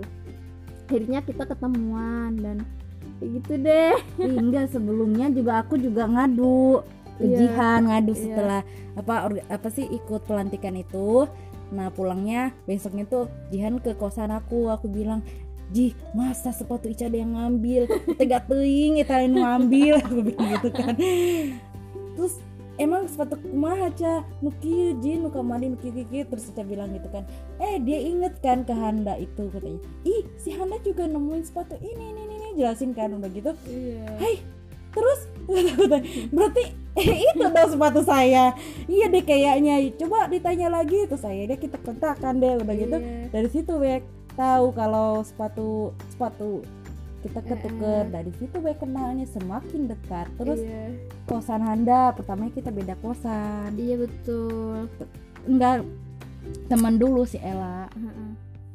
Akhirnya 0.88 1.22
kita 1.22 1.44
ketemuan 1.46 2.40
dan 2.40 2.64
gitu 3.22 3.54
deh 3.60 3.94
Ih, 4.20 4.36
enggak 4.36 4.72
sebelumnya 4.72 5.28
juga 5.30 5.62
aku 5.62 5.76
juga 5.76 6.08
ngadu 6.08 6.84
Iya, 7.20 7.36
Jihan 7.36 7.84
ngadu 7.92 8.16
iya. 8.16 8.22
setelah 8.24 8.62
apa 8.96 9.28
orga- 9.28 9.48
apa 9.52 9.68
sih 9.68 9.84
ikut 9.84 10.24
pelantikan 10.24 10.72
itu 10.80 11.28
nah 11.70 11.92
pulangnya 11.92 12.56
besoknya 12.64 13.04
tuh 13.06 13.28
Jihan 13.52 13.78
ke 13.84 13.92
kosan 14.00 14.32
aku 14.32 14.72
aku 14.72 14.88
bilang 14.88 15.20
Ji, 15.70 15.94
masa 16.18 16.50
sepatu 16.50 16.90
Ica 16.90 17.06
ada 17.06 17.22
yang 17.22 17.38
ngambil? 17.38 17.86
Tega 18.18 18.42
teuing 18.42 19.06
eta 19.06 19.22
anu 19.22 19.46
ngambil 19.46 19.94
aku 20.02 20.26
bilang 20.26 20.50
gitu 20.58 20.70
kan. 20.74 20.98
Terus 22.18 22.42
emang 22.82 23.06
sepatu 23.06 23.38
kumaha 23.38 23.94
Ca? 23.94 24.26
Nu 24.42 24.50
kieu 24.58 24.98
Ji, 24.98 25.22
nu 25.22 25.30
kamari 25.30 25.70
nu 25.70 25.78
kieu 25.78 25.94
kieu 25.94 26.26
terus 26.26 26.50
Ica 26.50 26.66
bilang 26.66 26.90
gitu 26.98 27.06
kan. 27.14 27.22
Eh, 27.62 27.78
dia 27.86 28.02
inget 28.02 28.42
kan 28.42 28.66
ke 28.66 28.74
Handa 28.74 29.14
itu 29.22 29.46
katanya. 29.54 29.78
Ih, 30.10 30.26
si 30.42 30.50
Handa 30.58 30.82
juga 30.82 31.06
nemuin 31.06 31.46
sepatu 31.46 31.78
ini 31.86 32.18
ini 32.18 32.22
ini, 32.26 32.34
ini. 32.34 32.49
Jelasin 32.60 32.92
kan 32.92 33.16
udah 33.16 33.30
gitu 33.32 33.52
iya 33.72 34.04
Hai, 34.20 34.44
terus 34.92 35.20
berarti 36.36 36.64
itu 37.00 37.46
dong 37.46 37.70
sepatu 37.72 38.02
saya. 38.04 38.54
Iya 38.86 39.06
deh 39.10 39.24
kayaknya. 39.24 39.82
Coba 39.98 40.28
ditanya 40.28 40.68
lagi 40.70 41.08
terus 41.08 41.24
saya 41.24 41.48
dia 41.48 41.58
kita 41.58 41.80
kontakkan 41.82 42.38
deh 42.38 42.60
udah 42.60 42.76
gitu. 42.76 42.98
Iya. 43.00 43.30
Dari 43.32 43.50
situ 43.50 43.74
Bek 43.80 44.04
tahu 44.36 44.72
kalau 44.72 45.24
sepatu 45.26 45.92
sepatu 46.12 46.64
kita 47.20 47.44
ketuker 47.44 48.08
dari 48.08 48.32
situ 48.40 48.58
Bek 48.64 48.80
kenalnya 48.80 49.26
semakin 49.28 49.90
dekat. 49.90 50.28
Terus 50.38 50.60
iya. 50.64 50.96
kosan 51.26 51.64
Handa 51.64 52.14
pertamanya 52.14 52.54
kita 52.54 52.70
beda 52.70 52.96
kosan. 53.00 53.76
iya 53.80 53.96
betul 54.00 54.88
Enggak 55.48 55.88
teman 56.68 57.00
dulu 57.00 57.24
si 57.24 57.40
Ella. 57.40 57.88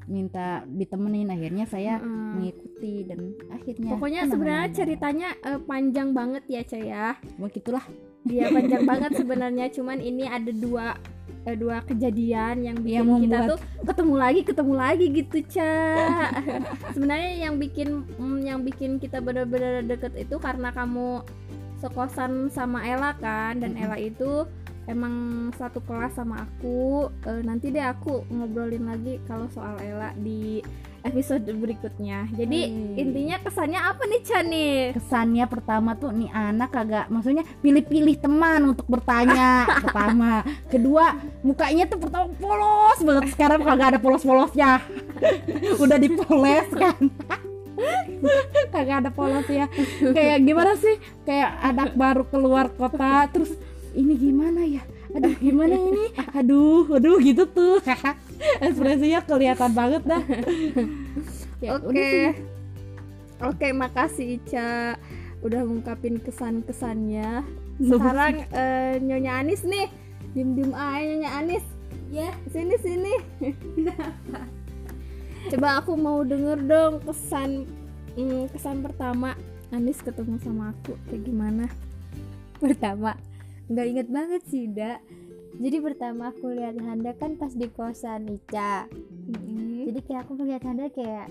Minta 0.04 0.62
ditemenin 0.68 1.32
akhirnya 1.32 1.64
saya 1.64 1.96
Heeh. 2.00 2.32
mengikuti 2.36 2.94
dan 3.08 3.32
akhirnya 3.48 3.90
pokoknya 3.96 4.22
sebenarnya 4.28 4.68
ceritanya 4.72 5.28
eh, 5.40 5.60
panjang 5.64 6.12
banget 6.12 6.44
ya 6.48 6.62
Ca 6.64 6.78
ya. 6.78 7.06
Begitulah 7.40 7.84
Iya 8.24 8.48
panjang 8.48 8.84
banget 8.90 9.12
sebenarnya. 9.20 9.66
Cuman 9.68 10.00
ini 10.00 10.24
ada 10.24 10.48
dua 10.48 10.96
eh, 11.44 11.56
dua 11.56 11.84
kejadian 11.84 12.64
yang 12.64 12.76
bikin 12.80 13.04
Yang 13.04 13.20
kita 13.28 13.38
tuh 13.52 13.58
ketemu 13.84 14.14
lagi 14.16 14.40
ketemu 14.44 14.74
lagi 14.74 15.06
gitu 15.12 15.38
ca 15.60 15.72
sebenarnya 16.96 17.32
yang 17.48 17.54
bikin 17.60 17.88
mm, 18.16 18.38
yang 18.48 18.60
bikin 18.64 18.96
kita 18.96 19.20
benar-benar 19.20 19.84
deket 19.84 20.16
itu 20.16 20.40
karena 20.40 20.72
kamu 20.72 21.20
sekosan 21.84 22.48
sama 22.48 22.80
Ella 22.88 23.12
kan 23.20 23.60
dan 23.60 23.76
Mm-mm. 23.76 23.84
Ella 23.84 23.98
itu 24.00 24.48
emang 24.86 25.14
satu 25.52 25.80
kelas 25.80 26.14
sama 26.14 26.42
aku 26.42 27.08
Eh, 27.22 27.40
nanti 27.40 27.68
deh 27.68 27.80
aku 27.80 28.24
ngobrolin 28.28 28.84
lagi 28.84 29.20
kalau 29.24 29.48
soal 29.48 29.76
Ella 29.78 30.12
di 30.14 30.60
episode 31.00 31.44
berikutnya. 31.44 32.32
Jadi 32.32 32.60
Hmm. 32.64 32.96
intinya 32.96 33.36
kesannya 33.38 33.76
apa 33.76 34.02
nih 34.02 34.20
Ca 34.22 34.40
nih? 34.40 34.76
Kesannya 34.92 35.44
pertama 35.44 35.92
tuh 35.94 36.08
nih 36.10 36.32
anak 36.32 36.72
kagak 36.72 37.06
maksudnya 37.06 37.44
pilih-pilih 37.60 38.16
teman 38.16 38.72
untuk 38.72 38.88
bertanya 38.88 39.68
pertama. 39.84 40.40
Kedua 40.66 41.12
mukanya 41.40 41.84
tuh 41.84 42.00
pertama 42.00 42.32
polos 42.34 42.98
banget. 42.98 43.24
Sekarang 43.30 43.60
kagak 43.60 43.88
ada 43.92 44.00
polos-polosnya. 44.00 44.80
Udah 45.82 45.96
dipoles 45.96 46.68
kan? 46.72 46.96
Kagak 48.72 49.04
ada 49.04 49.10
polos 49.10 49.44
ya. 49.46 49.68
Kayak 50.00 50.40
gimana 50.40 50.72
sih? 50.74 50.96
Kayak 51.22 51.50
anak 51.60 51.90
baru 51.92 52.24
keluar 52.24 52.70
kota 52.70 53.28
terus 53.28 53.52
ini 53.94 54.14
gimana 54.18 54.60
ya 54.66 54.82
aduh 55.14 55.34
gimana 55.38 55.74
ini 55.78 56.04
aduh 56.34 56.84
aduh 56.98 57.16
gitu 57.22 57.46
tuh 57.46 57.78
ekspresinya 58.66 59.22
kelihatan 59.22 59.70
banget 59.72 60.02
dah 60.04 60.22
Ya, 61.62 61.80
Oke. 61.80 61.96
sih. 61.96 62.28
Oke, 63.40 63.72
makasih 63.72 64.36
Ica 64.36 65.00
udah 65.40 65.64
ngungkapin 65.64 66.20
kesan-kesannya. 66.20 67.40
Sekarang 67.80 68.44
eh, 68.52 69.00
Nyonya 69.00 69.40
Anis 69.40 69.64
nih. 69.64 69.88
Diem-diem 70.36 70.76
aja 70.76 71.00
Nyonya 71.00 71.30
Anis. 71.40 71.64
Ya. 72.12 72.36
Sini 72.52 72.76
sini. 72.84 73.14
Coba 75.56 75.80
aku 75.80 75.96
mau 75.96 76.20
denger 76.20 76.68
dong 76.68 77.00
kesan 77.00 77.64
mm, 78.12 78.52
kesan 78.52 78.84
pertama 78.84 79.32
Anis 79.72 80.04
ketemu 80.04 80.36
sama 80.44 80.76
aku 80.76 81.00
kayak 81.08 81.24
gimana? 81.24 81.64
pertama 82.54 83.12
nggak 83.70 83.86
inget 83.88 84.08
banget 84.12 84.42
sih 84.48 84.68
da 84.68 85.00
jadi 85.54 85.78
pertama 85.78 86.34
aku 86.34 86.50
lihat 86.50 86.74
Handa 86.82 87.14
kan 87.14 87.38
pas 87.38 87.54
di 87.54 87.70
kosan 87.70 88.26
Ica. 88.26 88.90
Jadi 89.84 90.00
kayak 90.02 90.26
aku 90.26 90.34
ngeliat 90.40 90.66
Handa 90.66 90.90
kayak 90.90 91.30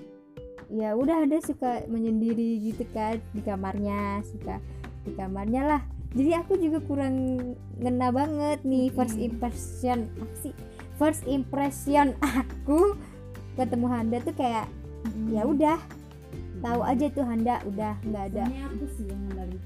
ya 0.72 0.96
udah 0.96 1.28
Handa 1.28 1.44
suka 1.44 1.84
menyendiri 1.92 2.56
gitu 2.64 2.88
kan 2.96 3.20
di 3.36 3.44
kamarnya 3.44 4.24
suka 4.24 4.64
di 5.04 5.12
kamarnya 5.20 5.62
lah. 5.68 5.82
Jadi 6.14 6.32
aku 6.40 6.56
juga 6.62 6.80
kurang 6.86 7.16
ngena 7.82 8.14
banget 8.14 8.64
nih 8.64 8.94
first 8.94 9.20
impression 9.20 10.08
apa 10.22 10.36
sih? 10.40 10.54
First 10.96 11.28
impression 11.28 12.16
aku 12.24 12.96
ketemu 13.60 13.88
Handa 13.92 14.18
tuh 14.24 14.36
kayak 14.40 14.72
ya 15.36 15.44
udah 15.44 15.84
tahu 16.64 16.80
aja 16.82 17.06
tuh 17.12 17.26
Handa 17.28 17.56
udah 17.68 17.94
nggak 18.02 18.24
ada. 18.32 18.44
Aku 18.72 18.86
sih 18.90 19.06
yang 19.06 19.24
dari 19.30 19.58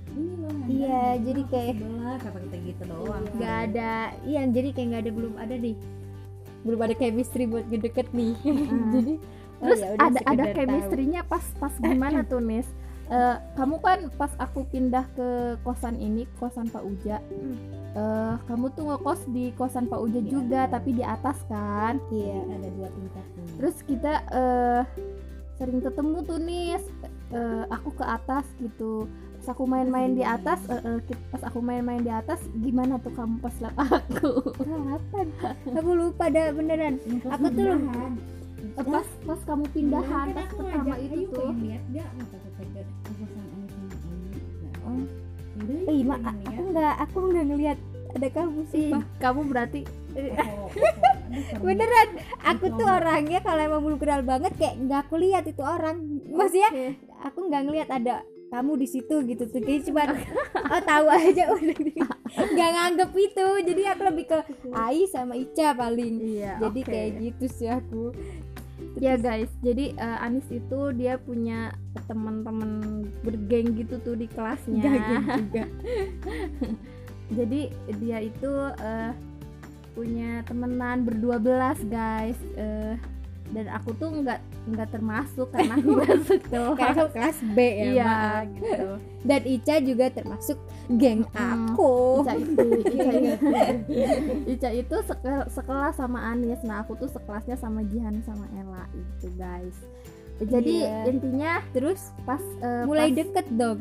Iya, 0.67 1.21
jadi 1.21 1.41
kayak- 1.47 1.77
kata 2.19 2.39
kita 2.43 2.57
gitu 2.65 2.83
doang 2.89 3.23
nggak 3.37 3.55
ada. 3.69 3.93
Iya 4.25 4.41
jadi 4.49 4.69
kayak 4.73 4.87
nggak 4.89 5.03
ada 5.05 5.11
belum 5.13 5.33
ada 5.37 5.55
nih. 5.55 5.75
Belum 6.65 6.79
ada 6.81 6.93
chemistry 6.93 7.45
buat 7.45 7.63
ngedeket 7.69 8.11
nih. 8.11 8.33
Jadi 8.97 9.13
oh 9.57 9.63
Terus 9.63 9.79
ya 9.79 9.87
ada 9.95 10.19
ada 10.25 10.43
chemistry-nya 10.51 11.21
pas 11.23 11.45
pas 11.55 11.71
gimana 11.79 12.21
tuh 12.21 12.41
Nis? 12.41 12.67
Eh, 13.07 13.35
kamu 13.55 13.79
kan 13.79 13.99
pas 14.19 14.35
aku 14.35 14.67
pindah 14.67 15.07
ke 15.15 15.27
kosan 15.63 15.95
ini 15.95 16.27
kosan 16.35 16.67
Pak 16.67 16.83
Uja, 16.83 17.23
eh, 17.95 18.35
kamu 18.43 18.67
tuh 18.75 18.83
ngekos 18.83 19.23
di 19.31 19.55
kosan 19.55 19.87
Pak 19.87 19.95
Uja 19.97 20.19
Iya. 20.19 20.27
juga 20.27 20.61
tapi 20.67 20.91
di 20.91 21.07
atas 21.07 21.39
kan. 21.47 22.03
iya 22.11 22.35
ada 22.43 22.67
dua 22.67 22.91
tingkat 22.91 23.25
Terus 23.55 23.75
kita 23.81 24.13
eh, 24.27 24.81
sering 25.57 25.79
ketemu 25.79 26.17
tuh 26.21 26.39
Nis, 26.39 26.83
Eh, 27.27 27.63
aku 27.67 27.91
ke 27.91 28.05
atas 28.07 28.47
gitu. 28.57 29.03
Pas 29.37 29.51
aku 29.51 29.63
main-main 29.65 30.07
di 30.09 30.23
atas, 30.23 30.63
eh, 30.69 30.79
ki- 31.03 31.19
pas 31.27 31.43
aku 31.43 31.59
main-main 31.59 31.99
di 31.99 32.07
atas, 32.09 32.39
gimana 32.55 32.95
tuh 32.97 33.11
kamu 33.11 33.35
pas 33.37 33.51
liat 33.53 33.75
aku? 33.99 34.55
kapan 34.55 35.27
aku 35.69 35.89
lupa 35.93 36.25
dah 36.27 36.51
beneran 36.51 36.95
Aku 37.27 37.45
tuh 37.49 37.63
lu- 37.65 37.83
Eh, 38.69 38.85
pas 38.85 39.07
pas 39.23 39.39
kamu 39.43 39.65
pindahan 39.69 40.27
pas 40.31 40.47
pertama 40.49 40.95
itu 40.97 41.19
"Ayo 41.19 41.27
tuh. 41.31 41.51
lihat 41.57 41.83
Oh. 44.79 45.03
Eh 45.83 45.99
ma 46.01 46.15
pengen 46.15 46.31
aku 46.39 46.61
lihat. 46.63 46.71
nggak 46.71 46.95
aku 47.01 47.17
nggak 47.27 47.45
ngelihat 47.45 47.77
ada 48.13 48.27
kamu 48.31 48.61
sih 48.67 48.87
Ih, 48.89 49.03
kamu 49.17 49.41
berarti 49.45 49.81
Beneran 51.65 52.09
aku 52.41 52.65
tuh 52.73 52.87
orangnya 52.87 53.39
kalau 53.43 53.61
emang 53.61 53.81
belum 53.83 53.99
kenal 53.99 54.21
banget 54.23 54.53
kayak 54.57 54.75
nggak 54.81 54.99
aku 55.07 55.15
lihat 55.21 55.43
itu 55.45 55.61
orang. 55.61 56.01
Maksudnya 56.31 56.69
Oke. 56.73 56.87
aku 57.23 57.39
nggak 57.49 57.63
ngelihat 57.67 57.89
ada 57.93 58.15
kamu 58.47 58.79
di 58.79 58.87
situ 58.87 59.15
gitu 59.27 59.43
tuh. 59.51 59.61
Kayak 59.61 59.81
cuma 59.91 60.03
oh 60.55 60.81
tahu 60.81 61.05
aja 61.11 61.43
udah. 61.55 61.77
Nggak 62.31 62.69
nganggep 62.73 63.11
itu. 63.13 63.47
Jadi 63.67 63.81
aku 63.85 64.01
lebih 64.07 64.25
ke 64.25 64.39
Ai 64.71 65.05
sama 65.11 65.35
Ica 65.35 65.75
paling. 65.75 66.15
Iya, 66.21 66.51
jadi 66.63 66.79
kayak 66.81 67.09
gitu 67.21 67.45
sih 67.51 67.69
aku. 67.69 68.15
Ya 68.97 69.13
guys, 69.13 69.49
jadi 69.61 69.93
eh, 69.93 70.25
Anis 70.25 70.49
itu 70.49 70.79
dia 70.97 71.21
punya 71.21 71.69
teman-teman 72.09 73.05
bergeng 73.21 73.77
gitu 73.77 74.01
tuh 74.01 74.17
di 74.17 74.25
kelasnya. 74.25 74.81
juga. 75.37 75.63
Jadi 77.37 77.61
dia 77.99 78.17
itu 78.23 78.51
eh, 78.79 79.11
punya 79.97 80.45
temenan 80.45 81.01
berdua 81.01 81.37
belas 81.37 81.81
guys. 81.83 82.37
Eh, 82.53 82.93
dan 83.47 83.71
aku 83.71 83.95
tuh 83.95 84.11
nggak 84.13 84.37
nggak 84.67 84.89
termasuk 84.91 85.47
karena 85.49 85.73
aku 85.73 85.89
masuk 85.95 86.39
karena 86.75 86.99
aku 86.99 87.07
kelas 87.09 87.37
B 87.47 87.57
ya 87.57 87.85
Iya 87.87 88.03
maaf. 88.03 88.43
gitu. 88.51 88.87
dan 89.23 89.41
Ica 89.47 89.75
juga 89.79 90.05
termasuk 90.09 90.57
geng 90.91 91.23
aku 91.31 91.93
Ica 92.21 92.33
itu, 92.35 92.65
Ica 92.91 93.11
itu, 93.15 93.47
Ica 94.45 94.69
itu 94.75 94.95
seke- 95.01 95.47
sekelas 95.49 95.95
sama 95.95 96.27
Anis. 96.27 96.59
Nah 96.61 96.83
aku 96.83 96.95
tuh 96.95 97.07
sekelasnya 97.07 97.55
sama 97.55 97.81
Jihan 97.83 98.19
sama 98.21 98.51
Ella 98.51 98.83
itu 98.91 99.31
guys. 99.33 99.79
Jadi 100.37 100.83
Iya. 100.83 101.07
intinya 101.07 101.51
terus 101.71 102.11
pas 102.21 102.43
eh, 102.59 102.83
mulai 102.83 103.09
pas- 103.09 103.17
deket 103.17 103.47
dong 103.49 103.79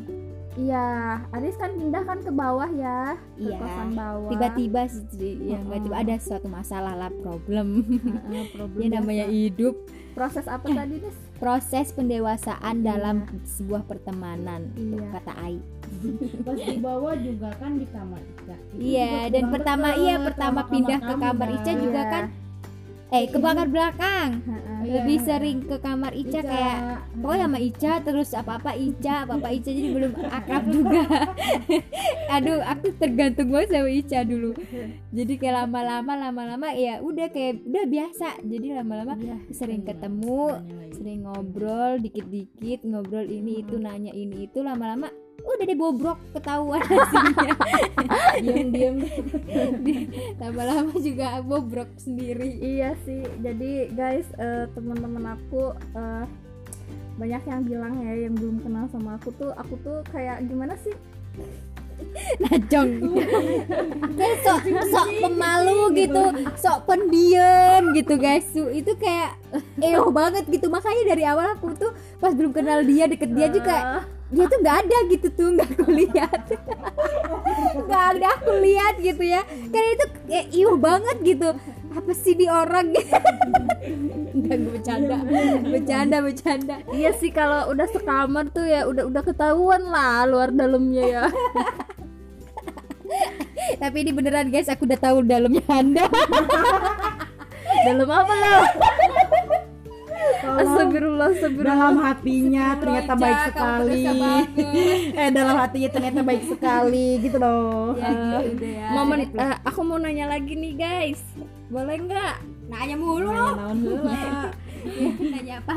Iya, 0.57 0.85
Aris 1.29 1.53
kan 1.53 1.69
pindah 1.71 2.01
kan 2.01 2.17
ke 2.17 2.31
bawah 2.31 2.65
ya, 2.67 3.13
ke 3.31 3.45
Iya. 3.45 3.57
kosan 3.57 3.89
bawah. 3.93 4.25
tiba-tiba 4.27 4.81
sih, 4.89 5.05
ya 5.45 5.57
nggak 5.59 5.79
tiba 5.79 5.95
Mm-mm. 5.95 6.03
ada 6.03 6.15
suatu 6.17 6.47
masalah 6.47 6.93
lah 6.93 7.13
problem 7.13 7.85
Heeh, 7.85 8.43
problem 8.55 8.79
ya 8.79 8.87
namanya 8.91 9.25
hidup 9.27 9.77
proses 10.11 10.49
apa 10.49 10.65
tadi 10.67 10.97
Des? 10.97 11.13
proses 11.37 11.93
pendewasaan 11.93 12.75
Iya. 12.75 12.85
dalam 12.89 13.17
sebuah 13.45 13.85
pertemanan 13.85 14.73
Iya. 14.73 15.13
kata 15.13 15.33
Ai 15.37 15.61
pas 16.41 16.57
di 16.57 16.77
bawah 16.79 17.13
juga 17.15 17.49
kan 17.53 17.71
di 17.75 17.85
kamar 17.85 18.17
Ica 18.19 18.57
iya 18.75 19.29
dan 19.29 19.43
pertama 19.47 19.93
iya 19.95 20.17
pertama 20.17 20.65
pindah 20.65 20.99
ke 20.99 21.13
kamar 21.15 21.47
kan. 21.47 21.55
Ica 21.55 21.71
juga 21.75 22.01
Iya. 22.01 22.09
kan 22.09 22.23
eh 23.07 23.23
ke 23.25 23.37
belakang 23.37 23.71
belakang 23.71 24.29
Heeh. 24.43 24.65
Iya. 24.77 24.93
lebih 24.99 25.17
sering 25.19 25.57
ke 25.63 25.75
kamar 25.77 26.11
Ica, 26.11 26.39
Ica. 26.39 26.41
kayak 26.43 26.79
pokoknya 27.17 27.43
sama 27.43 27.59
Ica 27.59 27.91
terus 28.01 28.29
apa 28.31 28.51
apa 28.55 28.71
Ica 28.73 29.15
apa 29.23 29.33
apa 29.35 29.49
Ica 29.49 29.69
jadi 29.69 29.89
belum 29.89 30.11
akrab 30.27 30.63
juga 30.67 31.01
aduh 32.35 32.59
aku 32.61 32.87
tergantung 32.95 33.47
banget 33.49 33.69
sama 33.69 33.89
Ica 33.89 34.19
dulu 34.21 34.51
jadi 35.09 35.33
kayak 35.35 35.55
lama-lama 35.57 36.13
lama-lama 36.19 36.67
ya 36.71 36.99
udah 36.99 37.27
kayak 37.27 37.63
udah 37.63 37.85
biasa 37.85 38.27
jadi 38.43 38.67
lama-lama 38.77 39.15
Iya. 39.17 39.37
sering 39.49 39.81
ketemu 39.81 40.61
sering 40.93 41.19
ngobrol 41.23 41.97
dikit-dikit 41.99 42.83
ngobrol 42.83 43.23
ini 43.23 43.63
itu 43.63 43.75
nanya 43.75 44.11
ini 44.11 44.45
itu 44.45 44.59
lama-lama 44.59 45.07
udah 45.47 45.63
deh 45.63 45.79
bobrok 45.79 46.19
ketahuan 46.35 46.83
hasilnya. 46.83 47.55
Diam-diam 48.43 48.95
Di- 49.81 50.07
lama-lama 50.43 50.93
juga 50.99 51.39
bobrok 51.39 51.87
sendiri. 51.97 52.59
Iya 52.59 52.99
sih, 53.07 53.23
jadi 53.39 53.87
guys 53.95 54.27
eh, 54.35 54.67
teman-teman 54.75 55.39
aku 55.39 55.71
eh, 55.95 56.25
banyak 57.17 57.43
yang 57.47 57.61
bilang 57.65 57.93
ya 58.03 58.13
yang 58.27 58.35
belum 58.37 58.61
kenal 58.61 58.85
sama 58.93 59.17
aku 59.17 59.33
tuh 59.39 59.49
aku 59.55 59.73
tuh 59.81 60.03
kayak 60.13 60.43
gimana 60.45 60.75
sih? 60.83 60.93
najong. 62.37 63.01
Kayak 64.13 64.37
sok 64.45 64.61
sok 64.69 65.07
pemalu 65.17 65.97
gitu 65.97 66.23
sok 66.61 66.85
pendiam 66.85 67.89
gitu 67.97 68.13
guys. 68.21 68.45
Itu 68.53 68.93
kayak 69.01 69.33
eo 69.81 70.13
banget 70.13 70.45
gitu. 70.45 70.69
Makanya 70.69 71.03
dari 71.09 71.23
awal 71.25 71.57
aku 71.57 71.73
tuh 71.73 71.91
pas 72.21 72.37
belum 72.37 72.53
kenal 72.53 72.85
dia 72.85 73.09
deket 73.09 73.33
dia 73.33 73.49
juga 73.49 73.75
Eh, 73.97 74.03
dia 74.27 74.43
tuh 74.43 74.59
nggak 74.59 74.77
ada 74.83 74.97
gitu 75.07 75.27
tuh 75.31 75.47
nggak 75.55 75.69
aku 75.71 75.85
lihat. 75.87 76.41
Nggak 77.87 78.03
ada 78.17 78.27
aku 78.35 78.51
lihat 78.59 78.95
gitu 78.99 79.23
ya. 79.23 79.41
Karena 79.47 79.89
itu 79.95 80.05
kayak 80.27 80.47
iuh 80.51 80.75
banget 80.75 81.17
gitu. 81.23 81.49
Apa 81.95 82.11
sih 82.11 82.35
di 82.35 82.45
orang? 82.51 82.91
Gitu 82.91 83.15
nggak 84.43 84.57
gue 84.59 84.71
bercanda. 84.75 85.17
Bercanda 85.63 86.17
bercanda. 86.19 86.75
Iya 86.91 87.15
sih 87.15 87.31
kalau 87.31 87.71
udah 87.71 87.87
sekamar 87.87 88.51
tuh 88.51 88.67
ya 88.67 88.83
udah 88.83 89.07
udah 89.07 89.23
ketahuan 89.23 89.87
lah 89.87 90.27
luar 90.27 90.51
dalamnya 90.51 91.03
ya. 91.07 91.23
tapi 93.81 94.03
ini 94.03 94.11
beneran 94.11 94.51
guys 94.51 94.67
aku 94.67 94.83
udah 94.83 94.99
tahu 94.99 95.23
dalamnya 95.23 95.63
anda. 95.71 96.03
Dalam 97.87 98.09
apa 98.11 98.33
Astagfirullah, 100.57 101.27
astagfirullah. 101.33 101.75
dalam 101.77 101.95
hatinya 102.01 102.65
ternyata 102.81 103.13
baik 103.13 103.39
sekali. 103.53 104.03
eh 105.21 105.29
dalam 105.29 105.55
hatinya 105.61 105.89
ternyata 105.93 106.19
baik 106.25 106.43
sekali 106.49 107.07
gitu 107.21 107.37
loh. 107.37 107.93
Ya 107.97 108.41
gitu 108.41 108.55
deh 108.57 108.71
ya. 108.77 108.87
Momen, 108.93 109.17
eh, 109.29 109.55
aku 109.61 109.79
mau 109.85 109.97
nanya 110.01 110.25
lagi 110.27 110.53
nih 110.57 110.73
guys, 110.73 111.21
boleh 111.69 111.95
nggak? 112.03 112.57
nanya 112.67 112.95
mulu. 112.99 113.31
Nanya 113.31 113.71
heula. 113.79 114.23
nanya 115.33 115.55
apa 115.63 115.75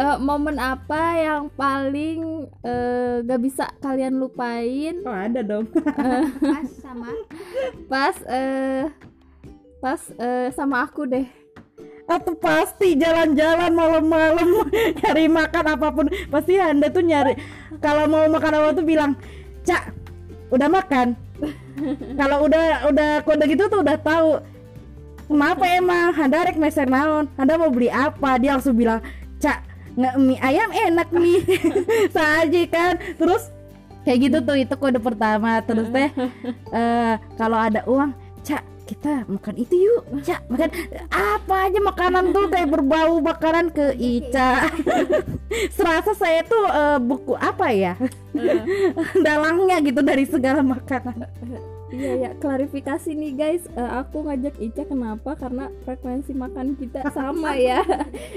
Eh, 0.00 0.16
momen 0.22 0.56
apa 0.56 1.18
yang 1.18 1.52
paling 1.52 2.48
eh, 2.64 3.20
gak 3.20 3.40
bisa 3.42 3.68
kalian 3.84 4.16
lupain? 4.16 5.02
Oh 5.04 5.12
ada 5.12 5.44
dong. 5.44 5.68
Pas 5.68 6.68
sama? 6.80 7.10
Pas 7.90 8.16
eh 8.30 8.86
pas 9.80 10.00
eh, 10.20 10.48
sama 10.56 10.84
aku 10.84 11.08
deh 11.08 11.24
atau 12.10 12.34
pasti 12.34 12.98
jalan-jalan 12.98 13.70
malam-malam 13.70 14.66
nyari 14.98 15.30
makan 15.30 15.64
apa 15.78 15.86
pun. 15.94 16.06
Pasti 16.26 16.58
anda 16.58 16.90
tuh 16.90 17.06
nyari. 17.06 17.38
Kalau 17.78 18.10
mau 18.10 18.26
makan 18.26 18.52
apa 18.58 18.68
tuh 18.74 18.82
bilang 18.82 19.14
cak 19.62 19.94
udah 20.50 20.66
makan. 20.66 21.14
Kalau 22.20 22.50
udah 22.50 22.90
udah 22.90 23.10
kode 23.22 23.46
gitu 23.46 23.70
tuh 23.70 23.86
udah 23.86 23.96
tahu. 24.02 24.42
Kenapa 25.30 25.64
emang 25.70 26.10
anda 26.18 26.42
rek 26.42 26.58
meser 26.58 26.90
naon? 26.90 27.30
Anda 27.38 27.54
mau 27.54 27.70
beli 27.70 27.86
apa? 27.86 28.34
Dia 28.42 28.58
langsung 28.58 28.74
bilang 28.74 28.98
cak 29.38 29.62
nggak 29.94 30.14
mie 30.18 30.42
ayam 30.42 30.70
enak 30.74 31.08
nih. 31.14 31.40
Saja 32.16 32.62
kan. 32.66 32.98
Terus 33.14 33.54
kayak 34.02 34.18
gitu 34.26 34.38
tuh 34.42 34.56
itu 34.58 34.74
kode 34.74 34.98
pertama. 34.98 35.62
Terus 35.62 35.86
teh 35.94 36.10
eh, 36.74 37.14
kalau 37.38 37.56
ada 37.62 37.86
uang 37.86 38.10
kita 38.90 39.22
makan 39.30 39.54
itu 39.54 39.74
yuk. 39.86 40.02
Cak 40.26 40.50
makan 40.50 40.70
apa 41.14 41.70
aja 41.70 41.78
makanan 41.78 42.34
tuh? 42.34 42.50
Kayak 42.50 42.74
berbau 42.74 43.22
makanan 43.22 43.70
ke 43.70 43.94
Ica. 43.94 44.66
Serasa 45.78 46.10
saya 46.18 46.42
tuh 46.42 46.66
eh, 46.66 46.98
buku 46.98 47.38
apa 47.38 47.70
ya? 47.70 47.94
Dalangnya 49.26 49.78
gitu 49.78 50.02
dari 50.02 50.26
segala 50.26 50.66
makanan. 50.66 51.22
Iya 51.90 52.12
ya, 52.18 52.30
klarifikasi 52.38 53.14
nih 53.14 53.32
guys. 53.38 53.62
Eh, 53.78 53.90
aku 54.02 54.26
ngajak 54.26 54.58
Ica 54.58 54.82
kenapa? 54.86 55.38
Karena 55.38 55.70
frekuensi 55.86 56.34
makan 56.34 56.74
kita 56.74 57.06
sama 57.14 57.54
ya. 57.70 57.86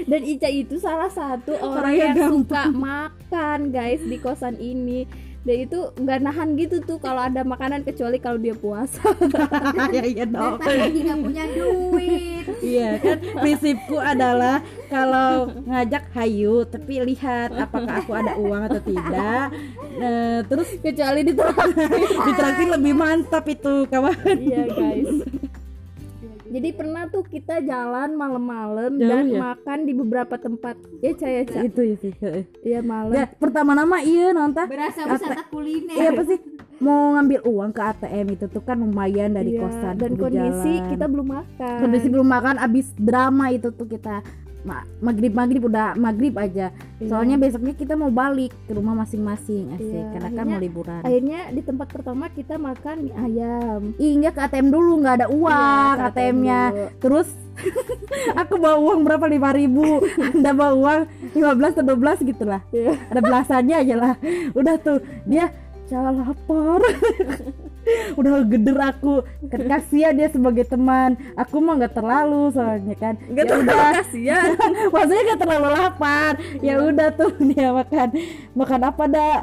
Dan 0.06 0.22
Ica 0.22 0.46
itu 0.46 0.78
salah 0.78 1.10
satu 1.10 1.58
orang 1.58 1.94
yang 1.98 2.16
suka 2.30 2.70
makan 2.70 3.74
guys 3.74 4.02
di 4.06 4.22
kosan 4.22 4.54
ini. 4.62 5.06
Dan 5.44 5.56
itu 5.68 5.78
nggak 6.00 6.18
nahan 6.24 6.48
gitu 6.56 6.80
tuh 6.80 6.96
kalau 6.96 7.20
ada 7.20 7.44
makanan 7.44 7.84
kecuali 7.84 8.16
kalau 8.16 8.40
dia 8.40 8.56
puasa. 8.56 9.04
ya 9.96 10.04
iya 10.08 10.24
dong 10.24 10.56
Tapi 10.56 10.76
lagi 10.80 11.00
nggak 11.04 11.20
punya 11.20 11.44
duit 11.52 12.44
iya 12.64 12.90
kan 13.00 13.18
prinsipku 13.40 13.96
adalah 14.00 14.64
kalau 14.88 15.52
ngajak 15.68 16.04
hayu 16.16 16.64
tapi 16.64 17.04
lihat 17.04 17.52
apakah 17.56 18.00
aku 18.00 18.12
ada 18.16 18.32
uang 18.40 18.62
atau 18.72 18.80
tidak 18.80 19.52
Eh, 19.94 20.40
terus 20.50 20.74
kecuali 20.82 21.22
di 21.22 21.32
ditraktir 22.26 22.66
lebih 22.66 22.98
mantap 22.98 23.46
itu 23.46 23.86
kawan 23.86 24.36
Iya 24.42 24.66
guys. 24.74 25.22
Jadi 26.54 26.68
pernah 26.70 27.02
tuh 27.06 27.24
kita 27.24 27.58
jalan 27.60 28.14
malam-malam 28.14 28.94
dan 28.94 29.26
ya? 29.26 29.42
makan 29.42 29.78
di 29.82 29.92
beberapa 29.92 30.38
tempat. 30.38 30.78
Ya 31.00 31.10
Ca 31.12 31.26
ya 31.26 31.42
Ca. 31.42 31.60
itu 31.60 31.80
ya 31.82 31.96
sih 31.98 32.12
Iya 32.62 32.78
malam. 32.80 33.10
ya 33.10 33.26
pertama 33.28 33.74
nama 33.74 33.98
iya 33.98 34.30
nonton 34.30 34.62
berasa 34.64 35.02
wisata 35.04 35.50
kuliner 35.50 35.92
Iya 35.92 36.08
apa 36.08 36.22
sih 36.24 36.38
mau 36.76 37.12
ngambil 37.12 37.42
uang 37.44 37.70
ke 37.70 37.82
ATM 37.82 38.26
itu 38.30 38.46
tuh 38.46 38.60
kan 38.60 38.76
lumayan 38.76 39.30
dari 39.30 39.52
Iya, 39.52 39.62
kosan 39.62 39.94
dan 39.96 40.10
di 40.10 40.18
kondisi 40.20 40.72
jalan. 40.76 40.90
kita 40.90 41.04
belum 41.06 41.26
makan. 41.28 41.76
kondisi 41.80 42.06
belum 42.08 42.28
makan 42.28 42.56
abis 42.60 42.86
drama 42.94 43.44
itu 43.48 43.68
tuh 43.70 43.86
kita 43.86 44.22
maghrib 44.98 45.30
maghrib 45.30 45.62
udah 45.62 45.92
maghrib 45.94 46.32
aja. 46.34 46.72
Iya. 46.94 47.06
soalnya 47.06 47.36
besoknya 47.36 47.72
kita 47.72 47.94
mau 47.94 48.08
balik 48.08 48.56
ke 48.64 48.72
rumah 48.72 48.96
masing-masing 48.96 49.70
asik. 49.72 49.84
Iya, 49.84 50.08
karena 50.10 50.24
kan 50.26 50.34
akhirnya- 50.38 50.56
mau 50.56 50.64
liburan. 50.64 51.00
akhirnya 51.00 51.40
di 51.50 51.60
tempat 51.60 51.86
pertama 51.86 52.24
kita 52.28 52.54
makan 52.56 52.96
mie 53.02 53.14
ayam. 53.14 53.80
Ih, 53.96 54.12
enggak 54.14 54.32
ke 54.32 54.40
ATM 54.42 54.68
dulu 54.68 54.92
nggak 54.98 55.16
ada 55.16 55.26
uang 55.28 55.94
Iya, 55.94 56.06
ATM-nya 56.08 56.60
dulu. 56.66 56.86
terus 56.98 57.28
aku 58.40 58.54
bawa 58.56 58.78
uang 58.78 59.00
berapa? 59.02 59.24
Lima 59.26 59.50
ribu. 59.50 60.00
Anda 60.32 60.50
bawa 60.50 60.72
uang 60.72 61.00
15 61.32 61.44
atau 61.74 61.84
12 61.86 62.24
gitu 62.24 62.44
lah 62.44 62.64
Iya. 62.70 62.96
ada 63.06 63.20
belasannya 63.20 63.76
aja 63.78 63.94
lah. 63.94 64.14
Udah 64.52 64.74
tuh 64.76 64.98
dia 65.24 65.52
cara 65.84 66.08
lapar 66.08 66.80
udah 68.18 68.44
geder 68.46 68.78
aku. 68.80 69.24
Kasihan 69.70 70.14
dia 70.16 70.28
sebagai 70.30 70.64
teman. 70.66 71.16
Aku 71.38 71.60
mah 71.60 71.78
nggak 71.80 71.94
terlalu 71.96 72.52
soalnya 72.52 72.94
kan. 72.96 73.14
Nggak 73.30 73.44
Ya 73.44 73.50
terlalu 73.50 73.94
kasihan. 74.00 74.48
maksudnya 74.94 75.22
nggak 75.32 75.40
terlalu 75.40 75.68
lapar. 75.72 76.32
Ya 76.60 76.74
udah 76.80 77.08
tuh 77.14 77.32
dia 77.40 77.68
makan. 77.70 78.08
Makan 78.56 78.80
apa 78.84 79.04
dah 79.08 79.36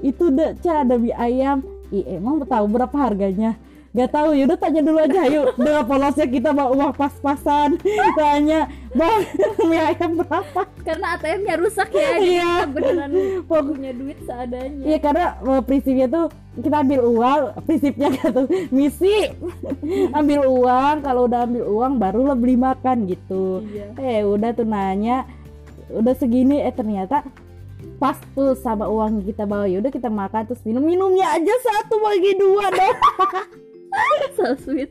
itu 0.00 0.30
deh 0.30 0.54
ca 0.62 0.86
ada 0.86 0.94
mie 0.96 1.14
ayam. 1.14 1.64
Ih, 1.88 2.20
emang 2.20 2.44
tahu 2.44 2.68
berapa 2.68 2.92
harganya 2.92 3.56
Gak 3.98 4.14
tahu 4.14 4.30
ya 4.30 4.46
udah 4.46 4.58
tanya 4.62 4.80
dulu 4.80 4.98
aja 5.02 5.22
yuk. 5.26 5.58
Dengan 5.58 5.82
polosnya 5.82 6.26
kita 6.30 6.54
bawa 6.54 6.70
uang 6.70 6.92
pas-pasan. 6.94 7.82
Tanya 8.14 8.70
bang 8.94 9.20
mie 9.66 9.82
ayam 9.82 10.10
berapa? 10.16 10.62
Karena 10.86 11.18
ATM-nya 11.18 11.54
rusak 11.58 11.90
ya 11.90 12.14
jadi 12.14 12.30
Iya. 12.30 12.52
beneran 12.70 13.10
punya 13.44 13.90
duit 13.90 14.18
seadanya. 14.22 14.84
Iya 14.86 14.98
karena 15.02 15.24
eh, 15.36 15.62
prinsipnya 15.66 16.06
tuh 16.06 16.26
kita 16.58 16.76
ambil 16.78 17.00
uang 17.04 17.40
prinsipnya 17.66 18.08
gitu 18.16 18.42
misi 18.70 19.34
ambil 20.10 20.46
uang 20.46 20.96
kalau 21.02 21.26
udah 21.26 21.42
ambil 21.42 21.64
uang 21.66 21.92
baru 21.98 22.22
lo 22.22 22.34
beli 22.34 22.54
makan 22.54 23.10
gitu. 23.10 23.66
Iya. 23.66 23.98
eh 23.98 24.20
udah 24.22 24.54
tuh 24.54 24.62
nanya 24.62 25.26
udah 25.90 26.14
segini 26.14 26.62
eh 26.62 26.70
ternyata 26.70 27.26
pas 27.98 28.14
tuh 28.32 28.54
sama 28.54 28.86
uang 28.86 29.26
kita 29.26 29.42
bawa 29.42 29.66
ya 29.66 29.82
udah 29.82 29.90
kita 29.90 30.06
makan 30.06 30.46
terus 30.46 30.62
minum. 30.62 30.82
Minumnya 30.82 31.34
aja 31.34 31.54
satu 31.60 31.98
bagi 31.98 32.38
dua 32.38 32.70
dong 32.70 32.96
so 34.36 34.44
sweet. 34.58 34.90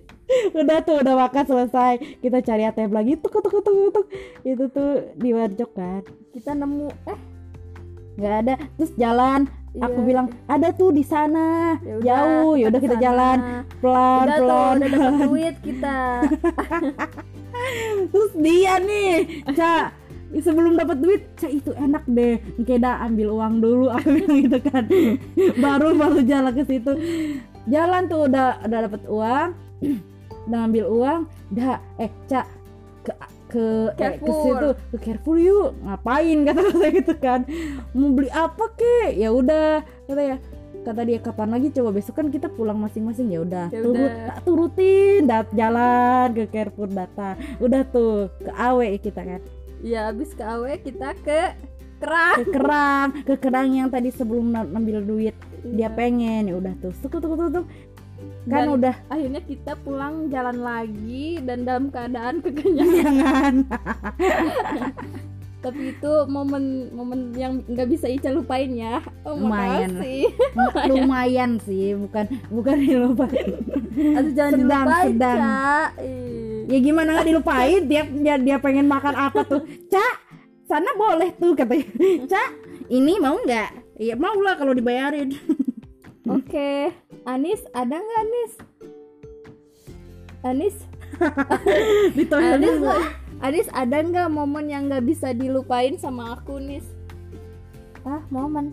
Udah 0.51 0.83
tuh 0.83 0.99
udah 0.99 1.15
makan 1.17 1.45
selesai. 1.45 2.19
Kita 2.19 2.41
cari 2.41 2.63
ATM 2.63 2.91
lagi. 2.91 3.15
Tuk 3.15 3.31
tuk 3.31 3.47
tuk 3.47 3.63
tuk 3.63 3.91
tuk. 3.93 4.05
itu 4.43 4.63
tuh 4.67 5.11
di 5.15 5.31
warjok 5.31 5.71
kan. 5.71 6.01
Kita 6.31 6.51
nemu 6.51 6.87
eh 7.05 7.19
nggak 8.17 8.35
ada. 8.43 8.53
Terus 8.75 8.91
jalan. 8.95 9.47
Aku 9.77 10.01
Iya. 10.01 10.07
bilang 10.09 10.27
ada 10.49 10.73
tuh 10.73 10.89
di 10.89 11.05
sana. 11.05 11.77
Ya 11.79 11.93
udah, 11.95 12.03
jauh. 12.03 12.53
Ya 12.57 12.65
udah 12.67 12.81
kita 12.81 12.89
ke 12.89 12.97
sana. 12.97 13.05
jalan. 13.05 13.37
Pelan 13.77 14.25
udah 14.25 14.37
tuh 14.37 14.41
pelan. 14.41 14.75
udah 14.75 14.89
dapat 14.89 15.13
duit 15.29 15.55
kita. 15.61 15.97
Terus 18.11 18.31
dia 18.37 18.73
nih 18.79 19.11
cak 19.47 19.85
sebelum 20.37 20.75
dapat 20.75 20.97
duit 20.99 21.21
cak 21.35 21.51
itu 21.51 21.71
enak 21.71 22.03
deh. 22.05 22.35
Keda 22.63 23.05
ambil 23.05 23.31
uang 23.31 23.61
dulu. 23.61 23.85
Aku 23.91 24.07
bilang 24.11 24.37
gitu 24.41 24.59
kan. 24.61 24.83
Baru 25.55 25.93
baru 25.93 26.19
jalan 26.21 26.51
ke 26.51 26.63
situ 26.65 26.91
jalan 27.67 28.01
tuh 28.07 28.31
udah 28.31 28.63
udah 28.63 28.79
dapat 28.87 29.01
uang 29.07 29.49
udah 30.47 30.57
ngambil 30.63 30.85
uang 30.87 31.19
dah 31.51 31.79
eh 31.99 32.11
cak 32.31 32.47
ke 33.03 33.13
ke 33.47 34.03
eh, 34.03 34.19
ke 34.19 34.31
situ 34.43 34.69
ke 34.91 34.97
Carrefour 34.99 35.37
yuk 35.39 35.71
ngapain 35.83 36.37
kata 36.47 36.61
saya 36.75 36.91
gitu 36.91 37.13
kan. 37.15 37.47
Mau 37.95 38.11
beli 38.11 38.27
apa 38.31 38.67
kek 38.75 39.15
ya 39.15 39.31
udah 39.31 39.81
kata 40.07 40.21
ya 40.21 40.37
kata 40.83 41.01
dia 41.07 41.19
kapan 41.23 41.49
lagi? 41.55 41.71
Coba 41.71 41.95
besok 41.95 42.19
kan 42.19 42.27
kita 42.27 42.51
pulang 42.51 42.79
masing-masing. 42.79 43.31
Ya 43.31 43.39
udah 43.43 43.65
Ya 43.71 43.79
turut 43.83 44.11
tak 44.11 44.39
turutin 44.43 45.21
dat 45.27 45.47
jalan 45.55 46.27
ke 46.35 46.43
Carrefour 46.51 46.91
datang. 46.91 47.39
Udah 47.63 47.81
tuh 47.87 48.27
ke 48.43 48.51
awe 48.51 48.87
kita 48.99 49.21
kan. 49.23 49.41
Ya 49.79 50.11
habis 50.11 50.35
ke 50.35 50.43
awe 50.43 50.75
kita 50.83 51.15
ke 51.23 51.55
kerang. 52.03 52.37
Ke 52.43 52.43
kerang 52.51 53.07
ke 53.23 53.33
kerang 53.39 53.67
yang 53.71 53.87
tadi 53.87 54.11
sebelum 54.11 54.51
ngambil 54.51 55.07
duit 55.07 55.35
dia 55.73 55.89
pengen 55.89 56.47
ya 56.47 56.55
udah 56.55 56.73
tuh 56.77 56.93
tuh 56.93 57.09
tuh 57.09 57.19
tuh, 57.21 57.49
tuh. 57.51 57.65
kan 58.47 58.63
Dan- 58.65 58.73
udah. 58.73 58.95
akhirnya 59.07 59.41
kita 59.41 59.75
pulang 59.77 60.27
jalan 60.27 60.57
lagi 60.57 61.37
dan 61.41 61.63
dalam 61.63 61.87
keadaan 61.87 62.39
kekenyangan. 62.45 63.53
Tapi 65.57 65.89
itu 65.89 66.11
momen 66.29 66.63
momen 66.93 67.33
yang 67.33 67.59
nggak 67.65 67.89
bisa 67.89 68.05
Ica 68.07 68.29
lupain 68.29 68.69
ya. 68.71 69.01
Oh, 69.25 69.35
Lumayan 69.35 69.99
makasih. 69.99 70.23
Lumayan 70.93 71.51
sih 71.59 71.97
bukan 71.97 72.25
bukan 72.47 72.75
dilupain. 72.77 73.47
Aduh 74.15 74.31
jangan 74.31 74.51
Sedang, 74.53 74.85
dilupain 74.85 75.07
sedang. 75.11 75.39
Ca. 75.41 75.81
Ih. 75.99 76.61
ya 76.67 76.77
gimana 76.79 77.09
nggak 77.11 77.27
dilupain? 77.27 77.81
Dia, 77.83 78.03
dia 78.05 78.35
dia 78.37 78.57
pengen 78.61 78.85
makan 78.85 79.15
apa 79.17 79.41
tuh? 79.43 79.65
Cak 79.89 80.13
sana 80.63 80.93
boleh 80.93 81.33
tuh 81.35 81.51
katanya. 81.51 81.89
Cak 82.29 82.49
ini 82.87 83.17
mau 83.17 83.35
nggak 83.35 83.86
iya 83.97 84.13
mau 84.13 84.37
lah 84.39 84.55
kalau 84.55 84.73
dibayarin. 84.77 85.33
Oke, 86.37 86.91
Anis 87.23 87.63
ada 87.71 87.97
nggak 87.97 88.21
Anis? 88.21 88.53
Anis, 90.45 90.75
ditanya 92.17 92.55
Anis, 92.59 92.77
Anis 93.41 93.67
ada 93.73 93.97
nggak 94.03 94.29
momen 94.29 94.69
yang 94.69 94.87
nggak 94.87 95.07
bisa 95.07 95.33
dilupain 95.33 95.97
sama 95.97 96.37
aku 96.37 96.61
Nis? 96.61 96.85
ah 98.07 98.23
momen? 98.31 98.71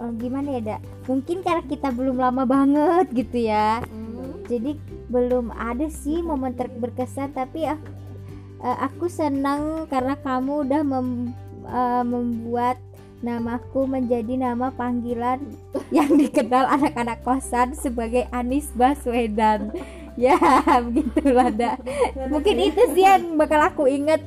Oh, 0.00 0.12
gimana 0.16 0.56
ya 0.56 0.60
dak? 0.60 0.80
Mungkin 1.08 1.44
karena 1.44 1.64
kita 1.64 1.92
belum 1.92 2.16
lama 2.20 2.44
banget 2.48 3.12
gitu 3.12 3.48
ya. 3.48 3.84
Jadi 4.48 4.80
belum 5.08 5.52
ada 5.52 5.88
sih 5.88 6.20
momen 6.22 6.54
ter 6.54 6.68
berkesan 6.68 7.32
tapi 7.32 7.68
ah, 7.68 7.78
eh, 8.60 8.76
aku 8.84 9.08
senang 9.08 9.84
karena 9.88 10.16
kamu 10.20 10.68
udah 10.68 10.82
mem- 10.84 11.34
eh, 11.66 12.04
membuat 12.04 12.76
namaku 13.20 13.88
menjadi 13.88 14.36
nama 14.36 14.68
panggilan 14.70 15.40
yang 15.88 16.12
dikenal 16.14 16.68
anak-anak 16.68 17.24
kosan 17.24 17.72
sebagai 17.72 18.28
Anis 18.30 18.68
Baswedan. 18.72 19.72
Ya 20.16 20.32
begitulah 20.80 21.52
dak. 21.52 21.76
Mungkin 22.32 22.56
itu 22.56 22.80
sih 22.96 23.04
yang 23.04 23.36
bakal 23.36 23.60
aku 23.60 23.84
inget 23.84 24.24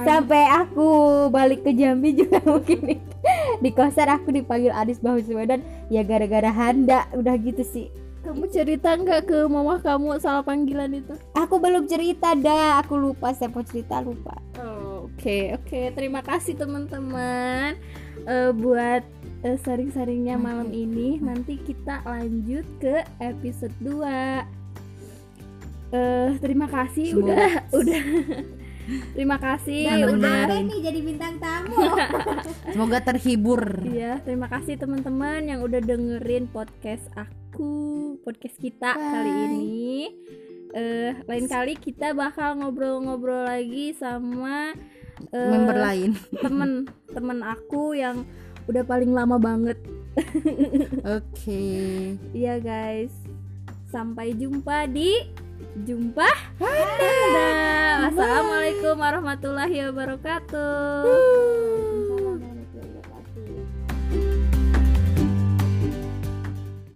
sampai 0.00 0.48
aku 0.48 0.88
balik 1.28 1.60
ke 1.60 1.76
Jambi 1.76 2.16
juga 2.16 2.40
mungkin 2.48 2.96
itu. 2.96 3.12
di 3.60 3.68
kosan 3.68 4.08
aku 4.08 4.32
dipanggil 4.32 4.72
Anis 4.72 4.96
Baswedan. 4.96 5.60
Ya 5.92 6.00
gara-gara 6.08 6.48
Handa 6.48 7.04
udah 7.12 7.36
gitu 7.36 7.60
sih. 7.68 7.92
Kamu 8.24 8.48
cerita 8.48 8.96
nggak 8.96 9.28
ke 9.28 9.44
mama 9.44 9.76
kamu 9.76 10.16
soal 10.24 10.40
panggilan 10.40 10.88
itu? 11.04 11.12
aku 11.36 11.60
belum 11.60 11.84
cerita 11.84 12.32
dah 12.32 12.80
aku 12.80 12.96
lupa 12.96 13.36
saya 13.36 13.52
mau 13.52 13.60
cerita 13.60 14.00
lupa. 14.00 14.40
Oh, 14.56 15.12
Oke 15.12 15.52
oke. 15.52 15.92
Terima 15.92 16.24
kasih 16.24 16.56
teman-teman 16.56 17.76
Eh, 18.26 18.50
buat 18.58 19.06
eh, 19.46 19.54
sharing-sharingnya 19.62 20.34
malam 20.34 20.74
ini 20.74 21.22
nanti 21.22 21.62
kita 21.62 22.02
lanjut 22.02 22.66
ke 22.82 23.06
episode 23.22 23.70
2 23.86 24.02
eh 25.94 26.34
terima 26.42 26.66
kasih 26.66 27.14
Semoga- 27.14 27.30
udah 27.30 27.52
udah. 27.70 28.02
Terima 28.86 29.34
kasih 29.34 29.82
udah 30.14 30.46
nih 30.62 30.78
jadi 30.78 31.00
bintang 31.02 31.42
tamu. 31.42 31.74
Semoga 32.70 33.02
terhibur. 33.02 33.82
Iya, 33.82 34.22
terima 34.22 34.46
kasih 34.46 34.78
teman-teman 34.78 35.42
yang 35.42 35.58
udah 35.66 35.82
dengerin 35.82 36.46
podcast 36.46 37.02
aku, 37.18 38.14
podcast 38.22 38.54
kita 38.62 38.94
kali 38.94 39.26
Bye. 39.26 39.42
ini. 39.50 39.90
Eh, 40.70 41.18
lain 41.26 41.50
kali 41.50 41.74
kita 41.74 42.14
bakal 42.14 42.62
ngobrol-ngobrol 42.62 43.50
lagi 43.50 43.90
sama 43.98 44.70
eh, 45.32 45.50
member 45.50 45.76
lain 45.76 46.10
temen-temen 46.44 47.38
aku 47.44 47.96
yang 47.96 48.24
udah 48.66 48.82
paling 48.82 49.14
lama 49.14 49.38
banget. 49.38 49.78
oke 51.16 51.62
Iya 52.32 52.56
guys, 52.58 53.12
sampai 53.92 54.32
jumpa 54.34 54.88
di 54.90 55.12
jumpa 55.84 56.28
Handa. 56.56 57.50
Wassalamualaikum 58.08 58.96
warahmatullahi 58.96 59.92
wabarakatuh. 59.92 61.75